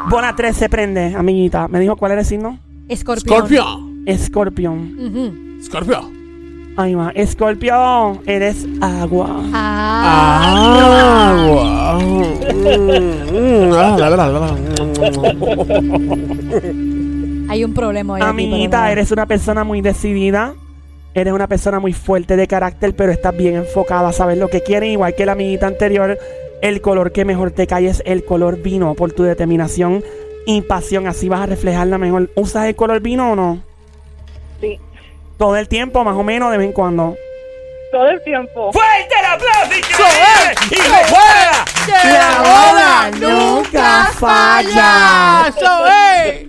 Bola 0.09 0.35
3 0.37 0.57
se 0.57 0.69
prende, 0.69 1.15
amiguita. 1.17 1.67
¿Me 1.69 1.81
dijo 1.81 1.97
cuál 1.97 2.13
era 2.13 2.21
el 2.21 2.27
signo? 2.27 2.59
Escorpión. 2.89 3.35
Escorpión. 3.37 4.03
Escorpión. 4.07 4.97
Ujú. 4.99 5.61
Escorpión. 5.61 6.19
Ahí 6.77 6.95
va. 6.95 7.11
Escorpión, 7.15 8.21
eres 8.27 8.65
agua. 8.81 9.43
Ah. 9.53 11.33
Agua. 11.35 11.99
Mm, 11.99 13.73
ah, 13.75 13.97
la, 13.99 14.11
la, 14.11 14.17
la, 14.17 14.29
la. 14.39 14.55
Hay 17.49 17.65
un 17.65 17.75
problema 17.75 18.17
ahí. 18.17 18.23
aquí, 18.23 18.31
Amiguita, 18.31 18.91
eres 18.93 19.11
una 19.11 19.27
persona 19.27 19.65
muy 19.65 19.81
decidida. 19.81 20.55
Eres 21.15 21.33
una 21.33 21.49
persona 21.49 21.81
muy 21.81 21.93
fuerte 21.93 22.37
de 22.37 22.47
carácter, 22.47 22.95
pero 22.95 23.11
estás 23.11 23.37
bien 23.37 23.57
enfocada. 23.57 24.13
Sabes 24.13 24.39
lo 24.39 24.49
que 24.49 24.63
quieres, 24.63 24.91
igual 24.91 25.15
que 25.15 25.27
la 25.27 25.33
amiguita 25.33 25.67
anterior. 25.67 26.19
el 26.61 26.81
color 26.81 27.13
que 27.13 27.25
mejor 27.25 27.53
te 27.53 27.67
cae 27.67 27.87
es 27.87 28.03
el 28.05 28.25
color 28.25 28.61
vino 28.63 28.95
por 28.95 29.13
tu 29.13 29.23
determinación 29.23 30.03
y 30.47 30.61
pasión. 30.63 31.07
Así 31.07 31.29
vas 31.29 31.41
a 31.41 31.47
reflejarla 31.47 31.99
mejor. 31.99 32.31
¿Usas 32.35 32.67
el 32.67 32.77
color 32.77 33.01
vino 33.01 33.33
o 33.33 33.37
no? 33.37 33.63
Sí, 34.61 34.79
Todo 35.39 35.57
el 35.57 35.69
tiempo, 35.69 36.03
más 36.05 36.17
o 36.17 36.25
menos, 36.25 36.51
de 36.51 36.59
vez 36.59 36.67
en 36.67 36.73
cuando. 36.73 37.17
Todo 37.91 38.07
el 38.09 38.23
tiempo. 38.23 38.71
¡Fuerte 38.73 39.15
el 39.19 39.25
aplauso! 39.25 39.75
¡Y 40.71 40.77
recuerda! 40.77 41.65
La 42.05 42.43
bola 42.43 43.11
nunca 43.19 44.11
falla. 44.19 45.47
Es. 46.27 46.47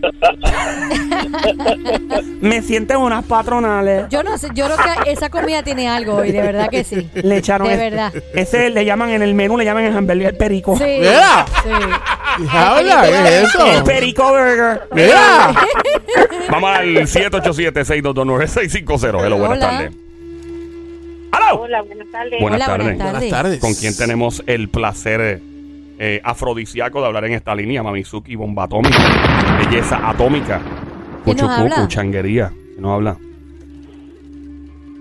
Me 2.41 2.62
sienten 2.62 2.97
unas 2.97 3.23
patronales. 3.25 4.06
Yo 4.10 4.21
no 4.23 4.38
sé, 4.38 4.47
yo 4.54 4.65
creo 4.65 4.78
que 5.04 5.12
esa 5.12 5.30
comida 5.30 5.63
tiene 5.63 5.89
algo 5.89 6.15
hoy, 6.15 6.32
de 6.32 6.41
verdad 6.41 6.69
que 6.69 6.84
sí. 6.84 7.10
Le 7.13 7.38
echaron 7.38 7.67
De 7.67 7.73
ese- 7.75 7.84
verdad. 7.89 8.13
Ese 8.34 8.69
le 8.69 8.84
llaman 8.86 9.10
en 9.12 9.21
el 9.21 9.34
menú, 9.34 9.58
le 9.58 9.63
llaman 9.65 9.86
en 9.86 9.95
hamburger 9.95 10.28
el 10.32 10.38
perico. 10.38 10.78
Sí. 10.78 10.84
Mira. 10.99 11.45
sí. 11.63 11.69
Diabla, 12.43 13.02
¿qué 13.04 13.10
es 13.10 13.15
El 13.56 13.56
eso? 13.75 13.84
perico 13.86 14.30
burger. 14.30 14.82
Mira. 14.91 15.54
Vamos 16.49 16.78
al 16.78 16.88
787-622-9650. 17.08 19.25
Hello, 19.25 19.38
buenas 19.38 19.60
tardes. 19.60 19.91
Hola, 21.53 21.81
buenas 21.81 22.07
tardes. 22.12 22.41
Buenas 22.41 22.57
Hola, 22.59 22.65
tardes. 22.67 22.97
buenas 22.97 23.29
tardes. 23.29 23.59
¿Con 23.59 23.73
quién 23.73 23.95
tenemos 23.95 24.43
el 24.47 24.69
placer 24.69 25.41
eh, 25.99 26.21
afrodisíaco 26.23 27.01
de 27.01 27.07
hablar 27.07 27.25
en 27.25 27.33
esta 27.33 27.55
línea? 27.55 27.83
Mamizuki, 27.83 28.35
bomba 28.35 28.63
atómica, 28.65 28.97
belleza 29.57 30.09
atómica, 30.09 30.62
¿Quién 31.23 31.38
nos 31.38 31.47
cuchucucu, 31.47 31.73
habla? 31.73 31.88
changuería. 31.88 32.49
¿Quién 32.49 32.81
nos 32.81 32.91
habla? 32.93 33.17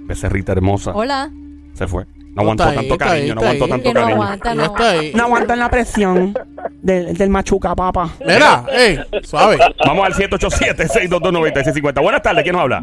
Becerrita 0.07 0.53
hermosa. 0.53 0.93
Hola. 0.95 1.31
Se 1.79 1.87
fue. 1.87 2.05
No 2.35 2.43
aguantó 2.43 2.65
ahí, 2.65 2.75
tanto 2.77 2.93
está 2.95 3.05
cariño, 3.07 3.23
ahí, 3.25 3.29
no 3.35 3.41
está 3.41 3.47
aguantó 3.51 3.65
ahí. 3.65 3.71
tanto 3.71 3.89
Que 3.89 3.95
no 3.95 4.01
cariño. 4.01 4.23
aguanta, 4.23 4.55
no. 4.55 4.75
ahí. 4.77 5.13
No 5.15 5.23
aguantan 5.25 5.59
la 5.59 5.69
presión 5.71 6.35
del, 6.83 7.17
del 7.17 7.31
machuca, 7.31 7.75
papa. 7.75 8.11
Mira, 8.21 8.65
ey, 8.73 8.99
suave. 9.23 9.59
Vamos 9.85 10.07
al 10.07 10.13
787-622-9650. 10.15 12.03
Buenas 12.03 12.23
tardes, 12.23 12.43
¿quién 12.43 12.55
nos 12.55 12.63
habla? 12.63 12.83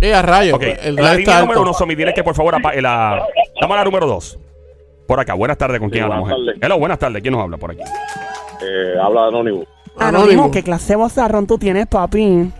Eh, 0.00 0.14
a 0.14 0.22
rayo. 0.22 0.56
Ok, 0.56 0.62
El 0.62 0.94
la 0.96 1.02
radio 1.02 1.18
línea 1.18 1.32
está 1.34 1.40
número 1.42 1.62
uno. 1.62 1.74
Somi, 1.74 1.94
dile 1.94 2.14
que 2.14 2.22
por 2.24 2.34
favor 2.34 2.54
apa- 2.54 2.74
eh, 2.74 2.80
la... 2.82 3.22
Damos 3.60 3.74
a 3.74 3.78
la 3.78 3.84
número 3.84 4.06
dos. 4.06 4.38
Por 5.06 5.20
acá, 5.20 5.34
buenas 5.34 5.58
tardes, 5.58 5.80
¿con 5.80 5.90
quién 5.90 6.00
Sí, 6.00 6.04
hablamos? 6.04 6.28
buenas 6.30 6.46
tardes. 6.46 6.62
Hello, 6.62 6.78
buenas 6.78 6.98
tardes, 6.98 7.22
¿quién 7.22 7.32
nos 7.34 7.42
habla 7.42 7.56
por 7.58 7.70
aquí? 7.72 7.80
Eh, 8.62 8.94
habla 9.02 9.26
Anónimo. 9.28 9.64
Anónimo, 9.98 10.18
Anónimo. 10.22 10.50
¿qué 10.50 10.62
clase 10.62 10.94
de 10.94 10.96
vozarrón 10.96 11.46
tú 11.46 11.58
tienes, 11.58 11.86
papi? 11.86 12.50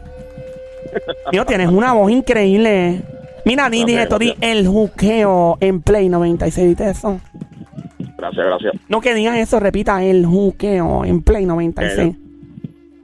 Mío, 1.32 1.44
tienes 1.46 1.68
una 1.68 1.92
voz 1.94 2.10
increíble. 2.10 3.00
Mira, 3.44 3.68
Gracias, 3.68 4.02
esto, 4.02 4.18
di 4.18 4.34
el 4.40 4.66
juqueo 4.66 5.58
en 5.60 5.82
Play 5.82 6.08
96, 6.08 6.68
¿viste 6.68 6.90
eso? 6.90 7.20
Gracias, 8.16 8.46
gracias. 8.46 8.74
No 8.88 9.00
que 9.00 9.14
digas 9.14 9.36
eso, 9.36 9.60
repita, 9.60 10.02
el 10.02 10.24
juqueo 10.24 11.04
en 11.04 11.22
Play 11.22 11.44
96. 11.44 12.16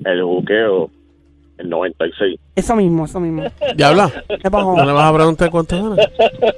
El 0.04 0.24
buqueo, 0.24 0.90
el 1.58 1.68
96. 1.68 2.38
Eso 2.56 2.76
mismo, 2.76 3.04
eso 3.04 3.20
mismo. 3.20 3.42
Diabla. 3.76 4.10
¿Qué 4.42 4.50
pasó? 4.50 4.74
¿No 4.74 4.84
le 4.84 4.92
vas 4.92 5.10
a 5.10 5.14
preguntar 5.14 5.50
cuánto 5.50 5.76
ganas? 5.90 6.06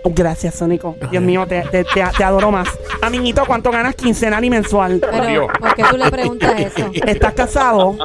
Gracias, 0.04 0.54
Sónico. 0.54 0.96
Dios 1.10 1.22
mío, 1.22 1.44
te, 1.48 1.62
te, 1.62 1.82
te, 1.84 2.04
te 2.16 2.24
adoro 2.24 2.52
más. 2.52 2.68
Amiguito, 3.02 3.42
¿cuánto 3.46 3.72
ganas 3.72 3.96
quincenal 3.96 4.44
y 4.44 4.50
mensual? 4.50 5.00
Pero, 5.00 5.48
¿por 5.58 5.74
qué 5.74 5.82
tú 5.90 5.96
le 5.96 6.10
preguntas 6.10 6.60
eso? 6.60 6.90
¿Estás 6.94 7.34
casado? 7.34 7.96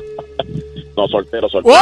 No, 0.98 1.08
soltero, 1.08 1.48
soltero. 1.48 1.76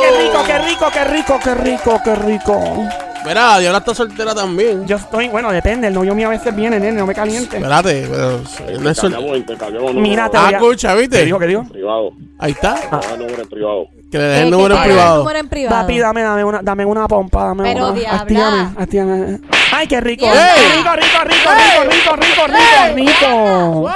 ¡Qué 0.00 0.10
rico, 0.22 0.42
qué 0.46 0.58
rico, 0.58 0.90
qué 0.92 1.04
rico, 1.04 1.40
qué 1.42 1.54
rico, 1.54 2.00
qué 2.04 2.14
rico! 2.14 2.88
Mira, 3.26 3.58
Diabla 3.58 3.78
está 3.78 3.94
soltera 3.94 4.34
también. 4.34 4.86
Yo 4.86 4.96
estoy, 4.96 5.28
bueno, 5.28 5.50
depende, 5.50 5.88
el 5.88 5.94
novio 5.94 6.14
mío 6.14 6.28
a 6.28 6.30
veces 6.30 6.54
viene, 6.54 6.78
nene, 6.78 6.92
no 6.98 7.06
me 7.06 7.14
caliente. 7.14 7.56
Espérate, 7.56 8.06
pero 8.10 8.40
no 8.80 8.90
es 8.90 8.96
sol- 8.96 9.10
Intercambiamos, 9.12 9.36
intercambiamos 9.38 9.94
Mira, 9.94 10.30
te 10.30 10.36
Ah, 10.36 10.50
escucha, 10.52 10.94
¿Qué 10.94 11.00
¿viste? 11.00 11.24
dijo, 11.24 11.38
qué 11.38 11.46
dijo? 11.46 11.64
privado. 11.64 12.10
Ahí 12.38 12.52
está. 12.52 12.76
Vamos 12.90 13.06
a 13.06 13.10
dar 13.10 13.18
número 13.18 13.42
en 13.42 13.48
privado. 13.48 13.86
Que 14.10 14.18
le 14.18 14.24
deje 14.24 14.42
el 14.44 14.50
número 14.50 14.74
en 14.76 14.80
el 14.82 14.88
privado. 14.88 15.18
número 15.18 15.38
en 15.38 15.48
privado. 15.48 15.80
Papi, 15.80 15.98
dame, 15.98 16.22
dame 16.22 16.44
una, 16.44 16.60
dame 16.62 16.84
una 16.84 17.08
pompa, 17.08 17.44
dame 17.46 17.62
Pero, 17.74 17.88
una. 17.92 18.14
Actívame, 18.16 18.68
actívame. 18.78 19.40
¡Ay, 19.74 19.86
qué 19.88 20.00
rico! 20.00 20.24
¡Qué 20.26 20.76
rico, 20.76 20.90
rico, 20.94 21.24
rico, 21.24 21.50
rico, 21.54 22.16
rico, 22.16 22.16
rico, 22.16 22.46
rico, 22.46 22.94
rico! 22.94 23.90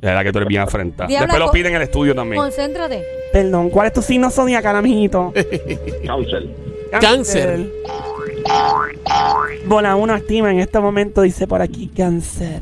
La 0.00 0.10
verdad 0.10 0.24
que 0.24 0.32
tú 0.32 0.38
eres 0.38 0.48
bien 0.48 0.62
afrenta. 0.62 1.06
Diabla, 1.06 1.26
Después 1.26 1.40
lo 1.40 1.46
co- 1.46 1.52
piden 1.52 1.70
en 1.72 1.76
el 1.76 1.82
estudio 1.82 2.14
también. 2.14 2.40
Concéntrate. 2.42 3.04
Perdón, 3.32 3.70
¿cuál 3.70 3.86
es 3.88 3.92
tu 3.92 4.02
signo 4.02 4.30
zodiacal, 4.30 4.76
amiguito? 4.76 5.32
Cáncer. 6.06 6.48
Cáncer. 7.00 7.66
Bola 9.66 9.96
1 9.96 10.12
activa 10.14 10.50
en 10.50 10.60
este 10.60 10.80
momento, 10.80 11.22
dice 11.22 11.46
por 11.46 11.60
aquí, 11.62 11.88
cáncer. 11.94 12.60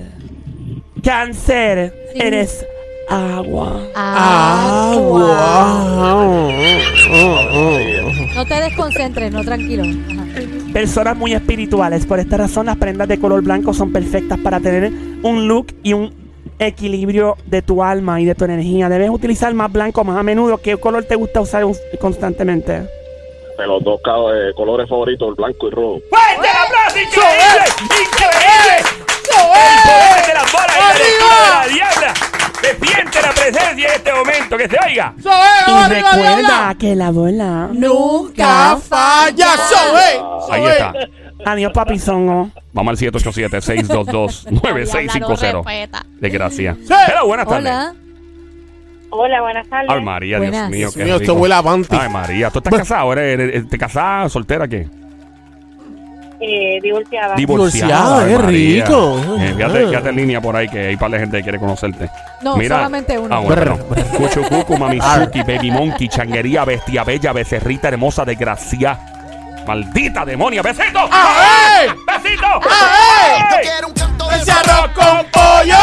Cáncer, 1.03 2.11
Sí. 2.13 2.19
eres 2.21 2.67
agua. 3.09 3.83
Agua. 3.95 5.29
No 8.35 8.45
te 8.47 8.55
desconcentres, 8.55 9.33
no 9.33 9.43
tranquilo. 9.45 9.85
Ajá. 9.85 10.25
Personas 10.73 11.17
muy 11.17 11.33
espirituales. 11.33 12.05
Por 12.07 12.21
esta 12.21 12.37
razón, 12.37 12.67
las 12.67 12.77
prendas 12.77 13.09
de 13.09 13.19
color 13.19 13.43
blanco 13.43 13.73
son 13.73 13.93
perfectas 13.93 14.39
para 14.39 14.61
tener 14.61 14.93
un 15.23 15.49
look 15.49 15.69
y 15.83 15.95
un 15.95 16.13
equilibrio 16.59 17.37
de 17.47 17.63
tu 17.63 17.83
alma 17.83 18.21
y 18.21 18.25
de 18.25 18.35
tu 18.35 18.45
energía. 18.45 18.89
Debes 18.89 19.11
utilizar 19.11 19.53
más 19.55 19.71
blanco 19.73 20.05
más 20.05 20.19
a 20.19 20.23
menudo. 20.23 20.59
¿Qué 20.59 20.77
color 20.77 21.05
te 21.05 21.15
gusta 21.17 21.41
usar 21.41 21.65
us- 21.65 21.81
constantemente? 22.01 22.73
De 23.59 23.67
los 23.67 23.83
dos 23.83 24.01
eh, 24.05 24.53
colores 24.57 24.89
favoritos, 24.89 25.29
el 25.31 25.35
blanco 25.35 25.67
y 25.69 25.71
rojo. 25.71 25.99
¡Fuerte 26.11 26.49
el 26.49 26.67
aplauso! 26.67 26.99
¡Increíble! 26.99 27.65
¡Increíble! 27.83 28.77
¡El 29.29 29.83
poder 29.83 30.27
de 30.27 30.35
las 30.35 30.53
bolas 30.53 30.77
y 30.77 30.81
la 30.81 30.95
lectura 30.95 31.37
de 31.45 31.51
la 31.51 31.75
diabla! 31.75 32.15
¡Se 32.61 32.87
siente 32.87 33.23
la 33.23 33.31
presencia 33.31 33.87
en 33.89 33.95
este 33.95 34.13
momento! 34.13 34.57
¡Que 34.57 34.69
se 34.69 34.77
oiga! 34.87 35.15
Y 35.17 35.23
¡Vamos 35.23 35.85
arriba, 35.87 36.11
recuerda 36.13 36.75
que 36.79 36.95
la 36.97 37.11
bola. 37.11 37.69
¡Nunca 37.73 38.77
falla! 38.77 39.55
¡Eso 39.55 39.99
es! 39.99 40.53
Ahí 40.53 40.63
¡Eso 40.65 40.71
está. 40.71 40.93
Adiós, 41.45 41.73
papizongo. 41.73 42.51
Vamos 42.73 42.91
al 42.91 42.97
787-622-9650. 43.13 46.03
Desgracia. 46.21 46.77
Sí. 46.87 46.95
Hello, 47.09 47.27
buenas 47.27 47.47
tardes. 47.47 47.71
Hola. 47.73 47.95
Hola, 49.11 49.41
buenas 49.41 49.67
tardes. 49.69 49.91
Ay, 49.91 50.03
María, 50.03 50.39
Dios 50.39 50.51
Buenas. 50.51 50.71
mío, 50.71 50.79
Dios 50.81 50.97
mío, 50.97 51.07
esto 51.17 51.33
rico. 51.33 51.35
huele 51.35 51.55
a 51.55 51.63
panty. 51.63 51.97
Ay, 51.99 52.11
María, 52.11 52.51
¿tú 52.51 52.59
estás 52.59 52.75
casado? 52.75 53.11
¿Eres, 53.15 53.41
eres- 53.41 53.69
te 53.69 53.79
casada, 53.79 54.29
soltera, 54.29 54.69
qué? 54.69 54.87
Eh, 56.41 56.79
divorciada. 56.83 57.35
Divorciada, 57.35 58.23
Ay, 58.25 58.31
qué 58.31 58.39
María. 58.39 58.85
rico. 58.85 59.17
Eh, 59.41 59.55
fíjate, 59.57 59.87
fíjate 59.89 60.09
en 60.11 60.17
línea 60.17 60.41
por 60.43 60.55
ahí 60.55 60.69
que 60.69 60.79
hay 60.89 60.97
par 60.97 61.11
de 61.11 61.19
gente 61.21 61.39
que 61.39 61.43
quiere 61.43 61.59
conocerte. 61.59 62.09
No, 62.43 62.61
solamente 62.63 63.19
uno. 63.19 63.35
Ah, 63.35 63.39
bueno, 63.41 63.55
perdón. 63.55 63.79
Cuchucucu, 64.19 64.77
Mamizuki, 64.77 65.43
Baby 65.43 65.71
Monkey, 65.71 66.09
Changuería, 66.09 66.65
Bestia 66.67 67.03
Bella, 67.03 67.33
Becerrita 67.33 67.89
Hermosa, 67.89 68.25
Desgracia. 68.27 68.99
Maldita 69.69 70.25
demonia, 70.25 70.63
besito. 70.63 71.01
¡Ay! 71.11 71.89
¡Besito! 72.07 72.47
¡Ay! 72.63 73.43
¡Ay! 73.51 73.67
Ese 74.41 74.51
arroz 74.51 74.91
con 74.95 75.27
pollo, 75.31 75.77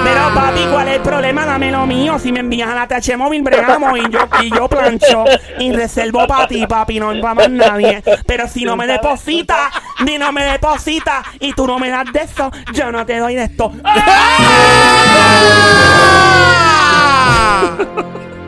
Pero 0.03 0.33
papi, 0.33 0.65
¿cuál 0.71 0.87
es 0.89 0.95
el 0.95 1.01
problema? 1.01 1.45
Dame 1.45 1.71
lo 1.71 1.85
mío. 1.85 2.19
Si 2.19 2.31
me 2.31 2.41
envías 2.41 2.69
a 2.69 2.75
la 2.75 2.87
TH 2.87 3.17
móvil, 3.17 3.41
bregamos 3.41 3.97
y 3.97 4.09
yo, 4.09 4.19
y 4.41 4.49
yo 4.51 4.67
plancho 4.67 5.23
y 5.59 5.71
reservo 5.71 6.27
para 6.27 6.47
ti, 6.47 6.67
papi, 6.67 6.99
no 6.99 7.13
para 7.21 7.33
más 7.33 7.49
nadie. 7.49 8.03
Pero 8.27 8.47
si 8.47 8.65
no 8.65 8.75
me 8.75 8.85
depositas, 8.87 9.71
ni 10.05 10.17
no 10.17 10.31
me 10.31 10.43
depositas 10.43 11.25
y 11.39 11.53
tú 11.53 11.65
no 11.67 11.79
me 11.79 11.89
das 11.89 12.11
de 12.11 12.21
eso, 12.21 12.51
yo 12.73 12.91
no 12.91 13.05
te 13.05 13.17
doy 13.17 13.35
de 13.35 13.43
esto. 13.43 13.71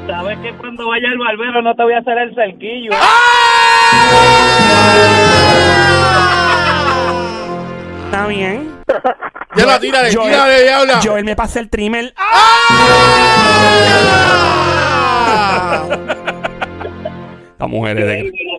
Sabes 0.08 0.38
que 0.40 0.54
cuando 0.58 0.88
vaya 0.88 1.10
al 1.10 1.18
barbero 1.18 1.62
no 1.62 1.74
te 1.76 1.84
voy 1.84 1.94
a 1.94 2.00
hacer 2.00 2.18
el 2.18 2.36
cerquillo. 2.36 2.92
¿Está 8.06 8.28
bien? 8.28 8.75
Ya 9.56 9.66
la 9.66 9.80
tírale, 9.80 10.12
Joel- 10.14 10.30
tírale, 10.32 10.64
diabla. 10.64 11.00
Joel 11.04 11.26
me 11.26 11.36
pasa 11.36 11.60
el 11.60 11.70
trimmer. 11.70 12.14
Las 17.60 17.70
mujeres 17.70 18.06
de... 18.06 18.16
Buenas 18.24 18.34
tardes, 18.34 18.55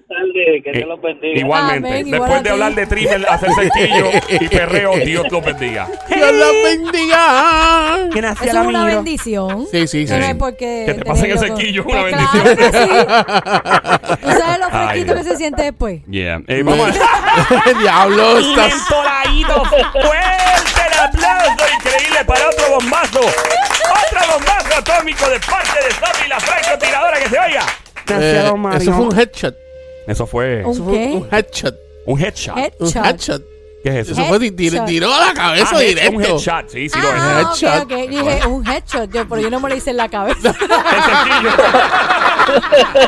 que 0.62 0.70
Eh, 0.70 0.72
Dios 0.74 0.88
los 0.88 1.00
bendiga. 1.02 1.38
Igualmente, 1.40 1.88
Amén, 1.88 2.06
igual 2.06 2.20
después 2.20 2.32
a 2.32 2.36
de 2.36 2.42
ti. 2.42 2.48
hablar 2.50 2.74
de 2.74 2.86
trimmer, 2.86 3.26
hacer 3.28 3.50
sencillo 3.52 4.06
y 4.28 4.48
perreo, 4.56 4.96
Dios 4.98 5.26
los 5.30 5.44
bendiga. 5.44 5.88
Dios 6.08 6.32
la 6.32 6.46
bendiga. 6.64 8.08
¿Quién 8.12 8.24
hacía 8.26 8.46
Eso 8.46 8.54
la 8.54 8.60
es 8.62 8.66
una 8.68 8.84
miro? 8.84 8.94
bendición. 8.96 9.66
Sí, 9.70 9.86
sí, 9.88 10.06
sí. 10.06 10.14
No 10.14 10.24
hay 10.26 10.34
por 10.34 10.56
qué 10.56 10.84
Que 10.86 10.94
te 10.94 11.04
pasen 11.04 11.30
el 11.32 11.38
cerquillo, 11.38 11.82
todo. 11.84 11.92
una 11.92 12.02
Pues 12.02 12.12
bendición. 12.14 12.56
Claro 12.56 12.56
que 12.56 12.78
sí. 12.78 14.22
¿Tú 14.22 14.30
sabes 14.38 14.58
lo 14.60 14.70
fresquito 14.70 15.14
que 15.14 15.24
se 15.24 15.36
siente 15.36 15.62
después? 15.62 16.00
Yeah. 16.06 16.40
Eh, 16.46 16.62
vamos 16.64 16.88
a... 16.90 17.72
Diablo, 17.80 18.38
estás. 18.38 18.74
¡Fuerte 19.92 20.82
el 20.92 20.98
aplauso 21.00 21.64
increíble 21.76 22.24
para 22.26 22.48
otro 22.48 22.70
bombazo! 22.78 23.20
¡Otro 23.20 24.32
bombazo 24.32 24.78
atómico 24.78 25.28
de 25.28 25.38
parte 25.40 25.84
de 25.84 25.90
Sammy, 25.92 26.28
la 26.28 26.40
francotiradora 26.40 27.18
que 27.20 27.28
se 27.28 27.38
oiga! 27.38 27.62
Eh, 28.08 28.52
Mario. 28.56 28.78
eso 28.80 28.92
fue 28.92 29.06
un 29.06 29.18
headshot. 29.18 29.54
Eso 30.06 30.26
fue 30.26 30.64
¿Un 30.64 30.72
Eso 30.72 30.84
fue 30.84 30.92
qué? 30.94 31.12
un 31.14 31.28
headshot. 31.30 31.74
un 32.06 32.18
headshot. 32.20 32.56
Un 32.56 32.62
Headshot. 32.88 33.04
headshot. 33.06 33.42
¿Qué 33.82 33.90
es 33.90 33.96
eso? 34.08 34.12
Eso 34.20 34.24
fue 34.24 34.38
Headshot. 34.38 34.86
tiró 34.86 35.12
a 35.14 35.26
la 35.26 35.34
cabeza 35.34 35.76
Ah, 35.76 35.80
head- 35.82 35.86
directo. 35.88 36.16
Un 36.16 36.22
headshot, 36.24 36.68
sí, 36.68 36.88
sí 36.88 36.98
lo 37.00 37.08
es. 37.08 37.14
Ah, 37.16 37.42
ok, 37.42 37.48
Headshot. 37.62 37.82
ok. 37.84 37.92
Dije 38.10 38.46
un 38.48 38.66
headshot, 38.66 39.12
yo, 39.12 39.28
pero 39.28 39.40
yo 39.42 39.50
no 39.50 39.60
me 39.60 39.68
lo 39.68 39.76
hice 39.76 39.90
en 39.90 39.96
la 39.98 40.08
cabeza. 40.08 40.48
El 40.50 41.02
sencillo. 41.02 41.50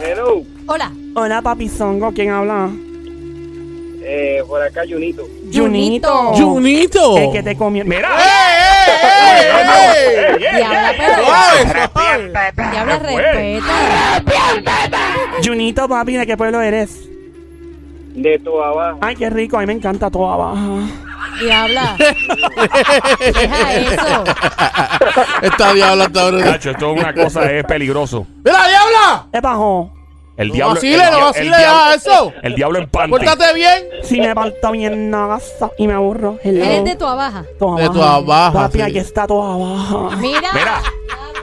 Hello, 0.00 0.42
Hola. 0.66 0.92
Hola, 1.14 1.42
papi 1.42 1.68
Songo. 1.68 2.12
¿Quién 2.12 2.30
habla? 2.30 2.70
Eh, 4.08 4.44
por 4.46 4.62
acá 4.62 4.82
Junito. 4.88 5.26
Junito. 5.52 6.32
Junito. 6.34 7.18
El 7.18 7.32
que 7.32 7.42
te 7.42 7.56
comió. 7.56 7.84
Mira. 7.84 8.08
¡Eh, 8.08 8.22
eh, 8.92 9.50
eh, 9.98 10.36
eh! 10.38 10.56
Diabla, 10.56 10.94
pero. 10.96 11.16
Diabla, 12.70 12.98
respeta. 13.00 13.74
Junito, 15.44 15.88
papi, 15.88 16.14
¿de 16.14 16.26
qué 16.26 16.36
pueblo 16.36 16.60
eres? 16.60 17.08
De 18.14 18.38
tu 18.38 18.62
abajo. 18.62 19.00
Ay, 19.02 19.16
qué 19.16 19.28
rico. 19.28 19.56
A 19.56 19.60
mí 19.60 19.66
me 19.66 19.72
encanta 19.72 20.08
toda 20.08 20.36
baja. 20.36 20.86
Diabla. 21.40 21.96
Deja 23.18 23.74
eso. 23.74 24.24
Esta 25.42 25.74
diabla 25.74 26.04
está 26.04 26.28
brutal. 26.28 26.54
Esto 26.54 26.70
es 26.70 26.82
una 26.82 27.12
cosa, 27.12 27.50
es 27.50 27.64
peligroso. 27.64 28.24
¡Mira, 28.44 28.68
diabla! 28.68 29.26
¿Qué 29.32 29.40
bajó? 29.40 29.95
El 30.36 30.48
No 30.48 30.54
diablo. 30.54 30.74
vacile, 30.74 31.02
el 31.04 31.10
no 31.12 31.20
vacile, 31.20 31.44
el 31.46 31.50
deja 31.52 31.60
diablo- 31.62 31.94
eso. 31.94 32.32
El 32.42 32.54
diablo 32.54 32.78
en 32.78 32.88
panty. 32.90 33.10
Pórtate 33.10 33.54
bien. 33.54 33.84
Si 34.02 34.20
me 34.20 34.34
falta 34.34 34.70
bien 34.70 35.10
nagaza 35.10 35.70
y 35.78 35.86
me 35.86 35.94
aburro. 35.94 36.38
Hello. 36.42 36.62
Eres 36.64 36.84
de 36.84 36.94
tu 36.96 37.06
abaja. 37.06 37.44
Toda 37.58 37.76
De 37.80 37.88
baja. 37.88 37.92
toda 38.00 38.20
baja, 38.20 38.52
Papi, 38.52 38.78
sí. 38.78 38.82
aquí 38.82 38.98
está 38.98 39.26
toda 39.26 39.56
baja. 39.56 40.16
Mira. 40.16 40.52
Mira, 40.52 40.82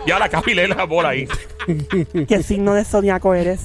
ya 0.06 0.20
la 0.20 0.30
capilé 0.30 0.68
la 0.68 0.84
bola 0.86 1.10
ahí. 1.10 1.28
¿Qué 2.28 2.44
signo 2.44 2.74
de 2.76 2.86
zodiaco 2.86 3.34
eres? 3.34 3.62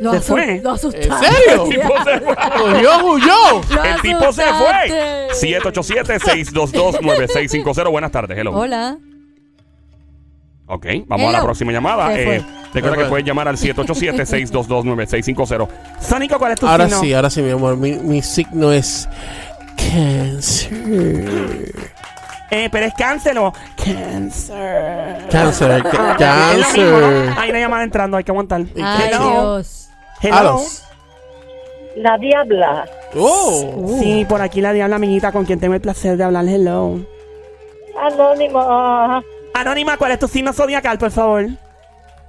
Lo, 0.00 0.12
¿Se 0.12 0.20
fue? 0.20 0.60
lo 0.62 0.70
¿En 0.70 0.74
asustaste. 0.74 1.26
serio? 1.26 1.64
El 1.64 1.70
tipo 1.70 1.94
se 2.04 2.20
fue. 2.20 2.36
Huyó, 3.04 3.60
El 3.84 4.00
tipo 4.02 4.32
se 4.32 4.42
fue. 4.42 4.70
asustaste. 4.72 5.28
787-622-9650. 6.52 7.90
Buenas 7.90 8.10
tardes, 8.12 8.36
hello. 8.38 8.52
Hola. 8.52 8.98
Ok, 10.66 10.86
vamos 11.06 11.28
a 11.28 11.32
la 11.38 11.42
próxima 11.42 11.72
llamada. 11.72 12.18
Eh, 12.18 12.42
recuerda 12.72 12.96
que 12.96 13.04
puedes 13.04 13.26
llamar 13.26 13.48
al 13.48 13.56
787-622-9650. 13.58 15.68
Sónico, 16.00 16.38
¿cuál 16.38 16.52
es 16.52 16.60
tu 16.60 16.66
Ahora 16.66 16.86
signo? 16.86 17.00
sí, 17.02 17.12
ahora 17.12 17.28
sí, 17.30 17.42
mi 17.42 17.50
amor. 17.50 17.76
Mi, 17.76 17.92
mi 17.92 18.22
signo 18.22 18.72
es 18.72 19.06
cáncer. 19.76 20.72
Eh, 22.50 22.68
pero 22.70 22.86
es 22.86 22.94
cáncer 22.94 23.36
o 23.38 23.52
cáncer. 23.76 25.26
Cáncer, 25.30 25.82
Ah, 25.92 26.16
cáncer. 26.18 27.34
Hay 27.38 27.50
una 27.50 27.58
llamada 27.60 27.84
entrando, 27.84 28.16
hay 28.16 28.24
que 28.24 28.30
aguantar. 28.30 28.62
Ay, 28.76 29.08
Hello. 29.10 29.56
Dios. 29.56 29.88
Hello. 30.22 30.36
Alos. 30.36 30.80
La 31.96 32.16
diabla. 32.18 32.86
Oh. 33.16 33.72
Uh. 33.76 34.00
Sí, 34.02 34.24
por 34.28 34.40
aquí 34.40 34.60
la 34.60 34.72
diabla 34.72 34.96
amiguita 34.96 35.30
con 35.30 35.44
quien 35.44 35.60
tengo 35.60 35.74
el 35.74 35.80
placer 35.80 36.16
de 36.16 36.24
hablar. 36.24 36.44
Hello. 36.48 36.98
Anónimo. 38.00 39.22
Anónima, 39.54 39.96
¿cuál 39.96 40.12
es 40.12 40.18
tu 40.18 40.26
signo 40.26 40.52
zodiacal, 40.52 40.98
por 40.98 41.12
favor? 41.12 41.46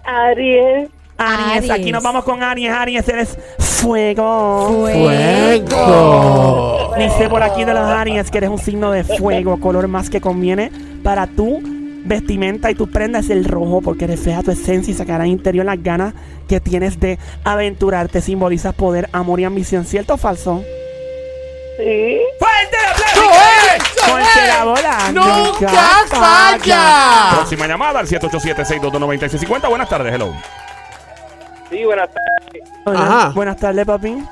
Aries. 0.03 0.89
Aries. 1.17 1.19
Aries. 1.57 1.71
Aquí 1.71 1.91
nos 1.91 2.03
vamos 2.03 2.23
con 2.23 2.43
Aries. 2.43 2.71
Aries, 2.71 3.09
eres 3.09 3.37
fuego. 3.57 4.85
Fuego. 4.93 6.93
Dice 6.97 7.27
por 7.27 7.41
aquí 7.41 7.65
de 7.65 7.73
los 7.73 7.81
Aries 7.81 8.29
que 8.29 8.37
eres 8.37 8.51
un 8.51 8.59
signo 8.59 8.91
de 8.91 9.03
fuego, 9.03 9.59
color 9.59 9.87
más 9.87 10.09
que 10.09 10.21
conviene 10.21 10.71
para 11.03 11.25
tu 11.25 11.61
vestimenta 12.05 12.69
y 12.69 12.75
tu 12.75 12.91
prenda 12.91 13.19
es 13.19 13.31
el 13.31 13.43
rojo 13.43 13.81
porque 13.81 14.05
refleja 14.05 14.43
tu 14.43 14.51
esencia 14.51 14.91
y 14.91 14.95
sacará 14.95 15.23
de 15.23 15.29
interior 15.29 15.65
las 15.65 15.81
ganas 15.81 16.13
que 16.47 16.59
tienes 16.59 16.99
de 16.99 17.17
aventurarte. 17.43 18.21
Simbolizas 18.21 18.75
poder, 18.75 19.09
amor 19.11 19.39
y 19.39 19.45
ambición. 19.45 19.85
¿Cierto 19.85 20.13
o 20.13 20.17
falso? 20.17 20.63
Sí. 21.77 22.19
¡Fuerte! 22.39 22.77
Porque 23.15 23.27
la 24.47 24.63
bola 24.63 25.11
¡Nunca 25.11 26.05
falla! 26.07 27.29
Próxima 27.35 27.67
llamada 27.67 27.99
al 27.99 28.07
787-622-9650. 28.07 29.69
Buenas 29.69 29.89
tardes, 29.89 30.13
hello. 30.13 30.33
Sí, 31.69 31.83
buenas 31.83 32.09
tardes. 32.09 32.69
Ajá. 32.85 33.29
Buenas 33.29 33.57
tardes, 33.57 33.85
papi. 33.85 34.23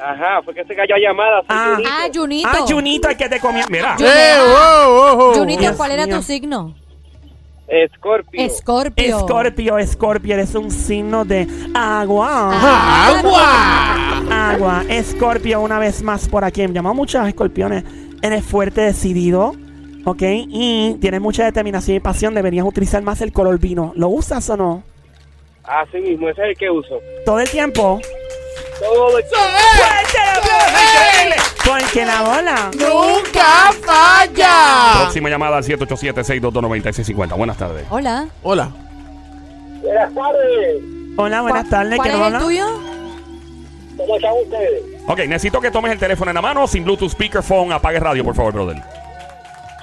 Ajá, 0.00 0.40
fue 0.44 0.54
que 0.54 0.64
se 0.64 0.76
cayó 0.76 0.94
llamada. 0.96 1.40
soy 1.40 1.46
Ah. 1.48 1.72
Junito. 1.74 1.90
Ah, 1.92 2.08
Junito. 2.14 2.48
Ah, 2.52 2.58
Junito, 2.68 3.08
el 3.08 3.16
que 3.16 3.28
te 3.28 3.40
comió. 3.40 3.64
Mira. 3.68 3.94
Junito. 3.96 4.12
¡Eh, 4.14 4.36
wow, 4.86 5.16
wow! 5.16 5.34
Junito, 5.34 5.60
Dios 5.60 5.76
¿cuál 5.76 5.90
era 5.90 6.06
mío. 6.06 6.16
tu 6.16 6.22
signo? 6.22 6.74
Scorpio. 7.96 8.40
Escorpio. 8.42 9.16
Escorpio, 9.18 9.76
Escorpio, 9.78 10.34
eres 10.34 10.54
un 10.54 10.70
signo 10.70 11.24
de 11.26 11.46
agua. 11.74 13.08
¡Agua! 13.08 14.22
Agua, 14.30 14.84
Escorpio, 14.88 15.60
una 15.60 15.78
vez 15.78 16.02
más 16.02 16.28
por 16.28 16.44
aquí. 16.44 16.66
Me 16.66 16.72
llamó 16.72 16.94
muchos 16.94 17.26
escorpiones. 17.28 17.84
Eres 18.22 18.44
fuerte, 18.44 18.80
decidido. 18.80 19.54
Ok, 20.04 20.22
y 20.22 20.94
tienes 21.00 21.20
mucha 21.20 21.44
determinación 21.44 21.96
y 21.96 22.00
pasión, 22.00 22.34
deberías 22.34 22.64
utilizar 22.64 23.02
más 23.02 23.20
el 23.20 23.32
color 23.32 23.58
vino. 23.58 23.92
¿Lo 23.96 24.08
usas 24.08 24.48
o 24.50 24.56
no? 24.56 24.82
Así 25.64 25.98
mismo, 25.98 26.28
ese 26.30 26.42
es 26.42 26.48
el 26.50 26.56
que 26.56 26.70
uso. 26.70 26.98
Todo 27.26 27.40
el 27.40 27.50
tiempo. 27.50 28.00
Todo 28.80 29.18
el 29.18 29.24
¡Increíble! 30.04 31.36
Porque 31.66 32.06
la 32.06 32.22
bola. 32.22 32.70
¡Nunca 32.78 33.72
falla! 33.84 35.00
Próxima 35.02 35.28
llamada 35.28 35.58
al 35.58 35.64
787-622-9650. 35.64 37.36
Buenas 37.36 37.56
tardes. 37.58 37.84
Hola. 37.90 38.28
Hola. 38.42 38.70
Buenas 39.82 40.14
tardes. 40.14 40.82
Hola, 41.16 41.42
buenas 41.42 41.68
tardes. 41.68 41.96
¿Cuál 41.96 42.08
¿Quién 42.10 42.14
es 42.14 42.20
nos 42.20 42.28
el 42.28 42.34
habla? 42.34 42.46
tuyo? 42.46 42.97
¿Cómo 43.98 44.16
están 44.16 44.32
ustedes? 44.42 44.82
Ok, 45.06 45.18
necesito 45.26 45.60
que 45.60 45.70
tomes 45.70 45.92
el 45.92 45.98
teléfono 45.98 46.30
en 46.30 46.36
la 46.36 46.42
mano, 46.42 46.66
sin 46.66 46.84
Bluetooth, 46.84 47.10
speakerphone, 47.10 47.72
apague 47.72 47.98
radio, 47.98 48.24
por 48.24 48.34
favor, 48.34 48.54
brother. 48.54 48.82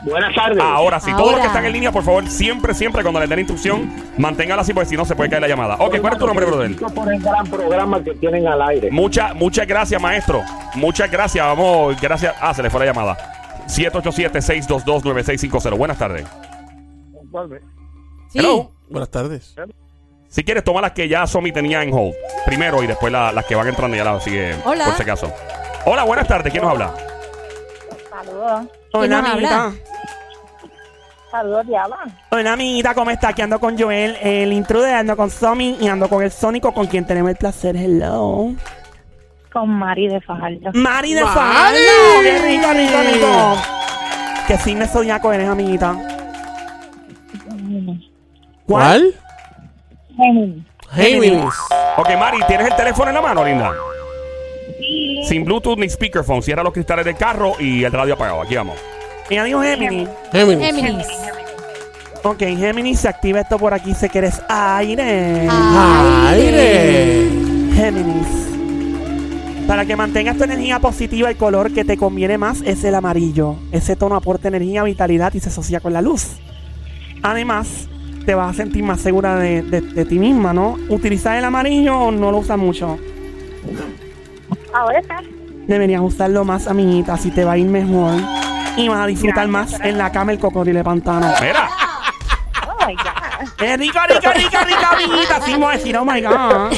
Buenas 0.03 0.35
tardes. 0.35 0.61
Ahora 0.61 0.99
sí, 0.99 1.11
todos 1.17 1.31
los 1.31 1.41
que 1.41 1.47
están 1.47 1.65
en 1.65 1.73
línea, 1.73 1.91
por 1.91 2.03
favor, 2.03 2.27
siempre, 2.27 2.73
siempre, 2.73 3.01
cuando 3.01 3.19
les 3.19 3.27
den 3.27 3.39
instrucción, 3.39 3.91
manténgala 4.17 4.61
así, 4.61 4.73
porque 4.73 4.89
si 4.89 4.95
no 4.95 5.03
se 5.03 5.15
puede 5.15 5.29
caer 5.29 5.41
la 5.41 5.47
llamada. 5.47 5.75
Ok, 5.79 5.99
¿cuál 5.99 6.13
es 6.13 6.19
tu 6.19 6.27
nombre, 6.27 6.45
brother? 6.45 6.75
por 6.93 7.11
el 7.11 7.21
gran 7.21 7.45
programa 7.47 8.03
que 8.03 8.13
tienen 8.13 8.47
al 8.47 8.61
aire. 8.61 8.91
Muchas, 8.91 9.35
muchas 9.35 9.67
gracias, 9.67 10.01
maestro. 10.01 10.43
Muchas 10.75 11.11
gracias. 11.11 11.45
Vamos, 11.45 11.99
gracias. 11.99 12.35
Ah, 12.39 12.53
se 12.53 12.63
le 12.63 12.69
fue 12.69 12.79
la 12.81 12.85
llamada. 12.85 13.17
787-622-9650. 13.67 15.77
Buenas 15.77 15.97
tardes. 15.97 16.25
Sí. 18.29 18.39
Hello. 18.39 18.71
Buenas 18.89 19.09
tardes. 19.09 19.55
Si 20.35 20.43
quieres, 20.43 20.65
toma 20.65 20.81
las 20.81 20.91
que 20.91 21.07
ya 21.07 21.25
Somi 21.25 21.53
tenía 21.53 21.81
en 21.81 21.93
hold. 21.93 22.13
Primero 22.45 22.83
y 22.83 22.87
después 22.87 23.09
la- 23.09 23.31
las 23.31 23.45
que 23.45 23.55
van 23.55 23.69
entrando 23.69 23.95
ya 23.95 24.03
las 24.03 24.21
sigue. 24.21 24.53
Hola. 24.65 24.83
Por 24.83 24.95
si 24.95 25.03
acaso. 25.03 25.31
Hola, 25.85 26.03
buenas 26.03 26.27
tardes. 26.27 26.51
¿Quién 26.51 26.61
nos 26.61 26.73
habla? 26.73 26.93
Saludos. 28.09 28.51
Hola, 28.51 28.67
¿Quién 28.91 29.09
nos 29.11 29.25
amiguita. 29.29 29.63
habla? 29.65 29.79
Saludos, 31.31 31.67
Diabla. 31.67 31.97
Hola, 32.31 32.51
amiguita, 32.51 32.93
¿cómo 32.93 33.11
estás? 33.11 33.29
Aquí 33.29 33.41
ando 33.43 33.61
con 33.61 33.79
Joel, 33.79 34.17
el 34.21 34.51
intruder, 34.51 34.95
ando 34.95 35.15
con 35.15 35.29
Somi 35.29 35.77
y 35.79 35.87
ando 35.87 36.09
con 36.09 36.21
el 36.21 36.31
Sónico, 36.31 36.73
con 36.73 36.87
quien 36.87 37.05
tenemos 37.07 37.31
el 37.31 37.37
placer. 37.37 37.77
Hello. 37.77 38.51
Con 39.53 39.69
Mari 39.69 40.09
de 40.09 40.19
Fajardo. 40.19 40.71
Mari 40.73 41.13
de 41.13 41.23
¡Mari! 41.23 41.33
Fajardo. 41.33 41.77
¡Qué 42.23 42.39
rico, 42.39 42.73
rico, 42.73 42.97
rico! 43.13 43.61
¿Qué 44.47 44.57
signo 44.57 44.85
zodiaco 44.85 45.31
eres, 45.31 45.47
amiguita? 45.47 45.95
¿Cuál? 48.65 49.13
Géminis. 50.17 50.63
Géminis. 50.93 51.53
Ok, 51.97 52.09
Mari, 52.17 52.37
¿tienes 52.47 52.67
el 52.67 52.75
teléfono 52.75 53.09
en 53.09 53.15
la 53.15 53.21
mano, 53.21 53.43
linda? 53.43 53.73
Sin 55.23 55.43
Bluetooth 55.45 55.77
ni 55.77 55.89
speakerphone. 55.89 56.41
Cierra 56.41 56.63
los 56.63 56.73
cristales 56.73 57.05
del 57.05 57.15
carro 57.15 57.53
y 57.59 57.83
el 57.83 57.91
radio 57.91 58.13
apagado. 58.13 58.41
Aquí 58.41 58.55
vamos. 58.55 58.75
Ella 59.29 59.43
dijo 59.43 59.61
Géminis. 59.61 60.09
Géminis. 60.31 60.67
Géminis. 60.67 61.07
Ok, 62.23 62.39
Géminis, 62.39 62.99
se 62.99 63.07
activa 63.07 63.39
esto 63.39 63.57
por 63.57 63.73
aquí. 63.73 63.93
Se 63.93 64.09
que 64.09 64.19
eres 64.19 64.41
aire. 64.47 65.47
Aire. 66.27 67.29
Géminis. 67.73 68.27
Para 69.67 69.85
que 69.85 69.95
mantengas 69.95 70.37
tu 70.37 70.43
energía 70.43 70.79
positiva, 70.79 71.29
el 71.29 71.37
color 71.37 71.73
que 71.73 71.83
te 71.83 71.97
conviene 71.97 72.37
más 72.37 72.61
es 72.61 72.83
el 72.83 72.93
amarillo. 72.93 73.55
Ese 73.71 73.95
tono 73.95 74.15
aporta 74.15 74.47
energía, 74.47 74.83
vitalidad 74.83 75.33
y 75.33 75.39
se 75.39 75.49
asocia 75.49 75.79
con 75.79 75.91
la 75.93 76.03
luz. 76.03 76.37
Además, 77.23 77.89
te 78.25 78.35
vas 78.35 78.51
a 78.51 78.53
sentir 78.53 78.83
más 78.83 78.99
segura 79.01 79.35
de, 79.37 79.61
de- 79.61 79.81
de 79.81 80.05
ti 80.05 80.17
misma, 80.19 80.53
¿no? 80.53 80.77
¿Utilizar 80.89 81.37
el 81.37 81.45
amarillo 81.45 81.97
o 81.97 82.11
no 82.11 82.31
lo 82.31 82.39
usas 82.39 82.57
mucho? 82.57 82.97
Ahora 84.73 84.99
está. 84.99 85.21
Deberías 85.67 86.01
usarlo 86.01 86.43
más, 86.45 86.67
amiguita, 86.67 87.13
así 87.13 87.31
te 87.31 87.43
va 87.45 87.53
a 87.53 87.57
ir 87.57 87.67
mejor. 87.67 88.13
Y 88.77 88.87
vas 88.89 88.99
a 88.99 89.07
disfrutar 89.07 89.47
más 89.47 89.79
en 89.81 89.97
la 89.97 90.11
cama 90.11 90.31
el 90.33 90.39
cocodrilo 90.39 90.79
de 90.79 90.83
pantano. 90.83 91.27
Mira. 91.41 91.69
Oh 92.67 92.85
my 92.85 92.93
God. 92.95 93.03
¡Es 93.63 93.77
rico, 93.79 93.99
rico, 94.09 94.31
rico, 94.35 94.57
rico, 94.65 94.85
amiguita! 94.93 95.35
Así 95.37 95.51
vamos 95.53 95.69
a 95.69 95.73
decir, 95.77 95.95
oh 95.97 96.03
my 96.05 96.21
God. 96.21 96.73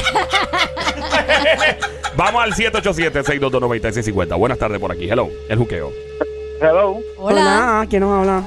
Vamos 2.16 2.42
al 2.42 2.52
787-622-9650. 2.54 4.36
Buenas 4.38 4.58
tardes 4.58 4.80
por 4.80 4.90
aquí. 4.92 5.08
Hello. 5.08 5.28
El 5.48 5.58
juqueo. 5.58 5.92
Hello. 6.60 6.98
Hola. 7.16 7.86
¿quién 7.88 8.00
nos 8.02 8.10
habla? 8.18 8.42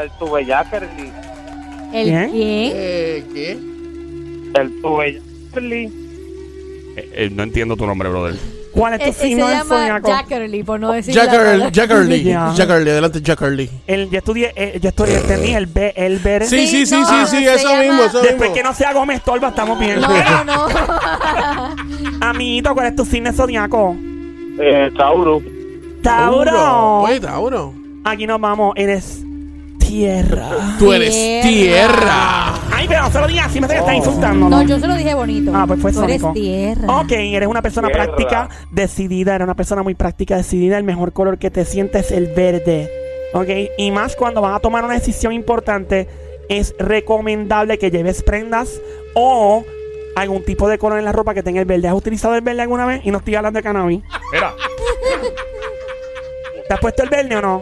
El 0.00 0.10
tubeyakerly. 0.18 1.12
¿El. 1.92 2.08
Eh, 2.32 3.24
¿Qué? 3.34 3.50
El 4.60 4.80
tubeyakerly. 4.82 5.84
Eh, 6.96 7.10
eh, 7.14 7.30
no 7.32 7.42
entiendo 7.44 7.76
tu 7.76 7.86
nombre, 7.86 8.08
brother. 8.08 8.36
¿Cuál 8.72 8.94
es 8.94 9.00
tu 9.00 9.04
Ese 9.10 9.18
se 9.20 9.26
signo 9.26 9.48
llama 9.50 9.64
zodiaco? 9.64 10.08
Jackerly, 10.10 10.62
por 10.62 10.78
no 10.78 10.92
decir 10.92 11.14
la 11.16 11.24
Jackerly. 11.24 11.44
palabra. 11.50 11.70
Jackerly. 11.72 12.22
Ya. 12.24 12.52
Jackerly. 12.54 12.90
Adelante, 12.90 13.20
Jackerly. 13.20 13.70
El, 13.86 14.10
yo 14.10 14.18
estudié, 14.18 14.52
eh, 14.54 14.78
yo 14.80 14.88
estudié, 14.90 15.16
entendí 15.18 15.50
el 15.54 15.66
B, 15.66 15.92
el 15.96 16.18
ver. 16.20 16.46
Sí, 16.46 16.68
sí, 16.68 16.86
sí, 16.86 16.94
no, 16.94 17.04
sí, 17.06 17.14
sí, 17.36 17.44
se 17.44 17.54
eso 17.54 17.68
llama- 17.68 17.82
mismo, 17.82 18.02
eso 18.04 18.20
Después 18.20 18.40
mismo. 18.50 18.54
que 18.54 18.62
no 18.62 18.72
sea 18.74 18.92
Gómez 18.92 19.22
Torba, 19.22 19.48
estamos 19.48 19.78
bien. 19.80 20.00
No, 20.00 20.08
no, 20.08 20.44
no. 20.44 20.68
Amiguito, 22.20 22.72
¿cuál 22.74 22.86
es 22.88 22.96
tu 22.96 23.04
signo 23.04 23.32
zodiaco? 23.32 23.96
Eh, 24.60 24.90
Tauro. 24.96 25.42
Tauro. 26.02 27.00
Oye, 27.02 27.18
Tauro. 27.20 27.74
Aquí 28.04 28.26
nos 28.26 28.40
vamos, 28.40 28.72
eres 28.76 29.24
tierra. 29.90 30.48
Tú 30.78 30.92
eres 30.92 31.12
Tierra. 31.12 31.48
tierra. 31.48 32.54
Ay, 32.72 32.86
pero 32.88 33.02
no 33.02 33.10
se 33.10 33.20
lo 33.20 33.26
digas, 33.26 33.46
así 33.46 33.60
me 33.60 33.66
está 33.66 33.94
insultando, 33.94 34.48
¿no? 34.48 34.56
No, 34.58 34.62
yo 34.62 34.78
se 34.78 34.86
lo 34.86 34.94
dije 34.94 35.14
bonito. 35.14 35.52
Ah, 35.54 35.64
pues 35.66 35.80
fue 35.80 35.92
Tú 35.92 36.02
eres 36.04 36.20
Sónico. 36.20 36.32
tierra. 36.32 37.00
Ok, 37.00 37.10
eres 37.12 37.48
una 37.48 37.60
persona 37.62 37.88
Tierra. 37.88 38.04
práctica, 38.04 38.48
decidida, 38.70 39.34
eres 39.34 39.44
una 39.44 39.54
persona 39.56 39.82
muy 39.82 39.94
práctica, 39.94 40.36
decidida. 40.36 40.78
El 40.78 40.84
mejor 40.84 41.12
color 41.12 41.38
que 41.38 41.50
te 41.50 41.64
sientes 41.64 42.06
es 42.06 42.12
el 42.12 42.28
verde. 42.28 42.88
Ok, 43.34 43.48
y 43.78 43.90
más 43.90 44.16
cuando 44.16 44.40
vas 44.40 44.56
a 44.56 44.60
tomar 44.60 44.84
una 44.84 44.94
decisión 44.94 45.32
importante, 45.32 46.08
es 46.48 46.74
recomendable 46.78 47.78
que 47.78 47.90
lleves 47.90 48.22
prendas 48.22 48.80
o 49.14 49.64
algún 50.16 50.44
tipo 50.44 50.68
de 50.68 50.78
color 50.78 50.98
en 50.98 51.04
la 51.04 51.12
ropa 51.12 51.34
que 51.34 51.42
tenga 51.42 51.60
el 51.60 51.66
verde. 51.66 51.88
¿Has 51.88 51.94
utilizado 51.94 52.34
el 52.34 52.40
verde 52.40 52.62
alguna 52.62 52.86
vez? 52.86 53.02
Y 53.04 53.10
no 53.10 53.18
estoy 53.18 53.34
hablando 53.34 53.58
de 53.58 53.62
cannabis. 53.62 54.02
Mira. 54.32 54.54
¿Te 56.66 56.74
has 56.74 56.80
puesto 56.80 57.02
el 57.02 57.08
verde 57.08 57.36
o 57.36 57.42
no? 57.42 57.60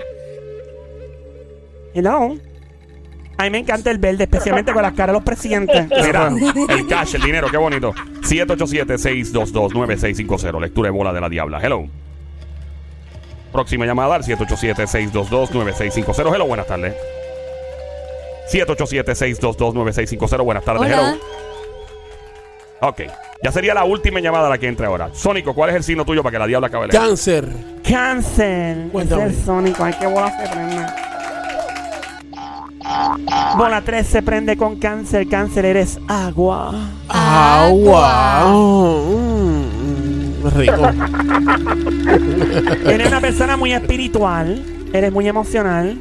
Hello. 1.99 2.37
A 3.39 3.45
mí 3.45 3.51
me 3.51 3.59
encanta 3.59 3.91
el 3.91 3.99
verde, 3.99 4.25
especialmente 4.25 4.73
con 4.73 4.83
las 4.83 4.93
caras 4.93 5.09
de 5.09 5.13
los 5.15 5.25
presidentes. 5.25 5.89
Mira, 6.05 6.31
el 6.69 6.87
cash, 6.87 7.17
el 7.17 7.23
dinero, 7.23 7.49
qué 7.51 7.57
bonito. 7.57 7.93
787-622-9650. 8.23 10.61
Lectura 10.61 10.87
de 10.87 10.93
bola 10.97 11.13
de 11.13 11.21
la 11.21 11.29
diabla. 11.29 11.59
Hello. 11.61 11.87
Próxima 13.53 13.85
llamada 13.85 14.15
al 14.15 14.23
787-622-9650. 14.23 16.35
Hello, 16.35 16.47
buenas 16.47 16.69
tardes. 16.69 16.95
787-622-9650. 18.53 20.45
Buenas 20.45 20.65
tardes. 20.65 20.83
Hola. 20.83 21.11
Hello. 21.11 21.19
Ok. 22.81 23.01
Ya 23.43 23.51
sería 23.51 23.75
la 23.75 23.83
última 23.85 24.21
llamada 24.21 24.49
la 24.49 24.57
que 24.59 24.69
entre 24.69 24.87
ahora. 24.87 25.11
Sónico, 25.15 25.53
¿cuál 25.53 25.71
es 25.71 25.77
el 25.77 25.83
signo 25.83 26.05
tuyo 26.05 26.23
para 26.23 26.31
que 26.33 26.39
la 26.39 26.47
diabla 26.47 26.69
acabe? 26.69 26.87
Cáncer. 26.89 27.49
Cáncer. 27.89 28.87
Cuéntame. 28.93 29.27
Es 29.27 29.37
el 29.37 29.45
sónico. 29.45 29.83
Ay, 29.83 29.95
qué 29.99 30.07
bola 30.07 30.31
se 30.31 30.49
prende. 30.49 30.87
Bola 33.57 33.83
3 33.83 34.07
se 34.07 34.23
prende 34.23 34.57
con 34.57 34.77
cáncer. 34.77 35.29
Cáncer, 35.29 35.65
eres 35.65 35.99
agua. 36.09 36.73
Agua. 37.09 38.45
Mm, 38.49 40.47
rico. 40.57 40.91
Eres 42.89 43.09
una 43.09 43.21
persona 43.21 43.57
muy 43.57 43.73
espiritual. 43.73 44.65
Eres 44.93 45.13
muy 45.13 45.29
emocional. 45.29 45.99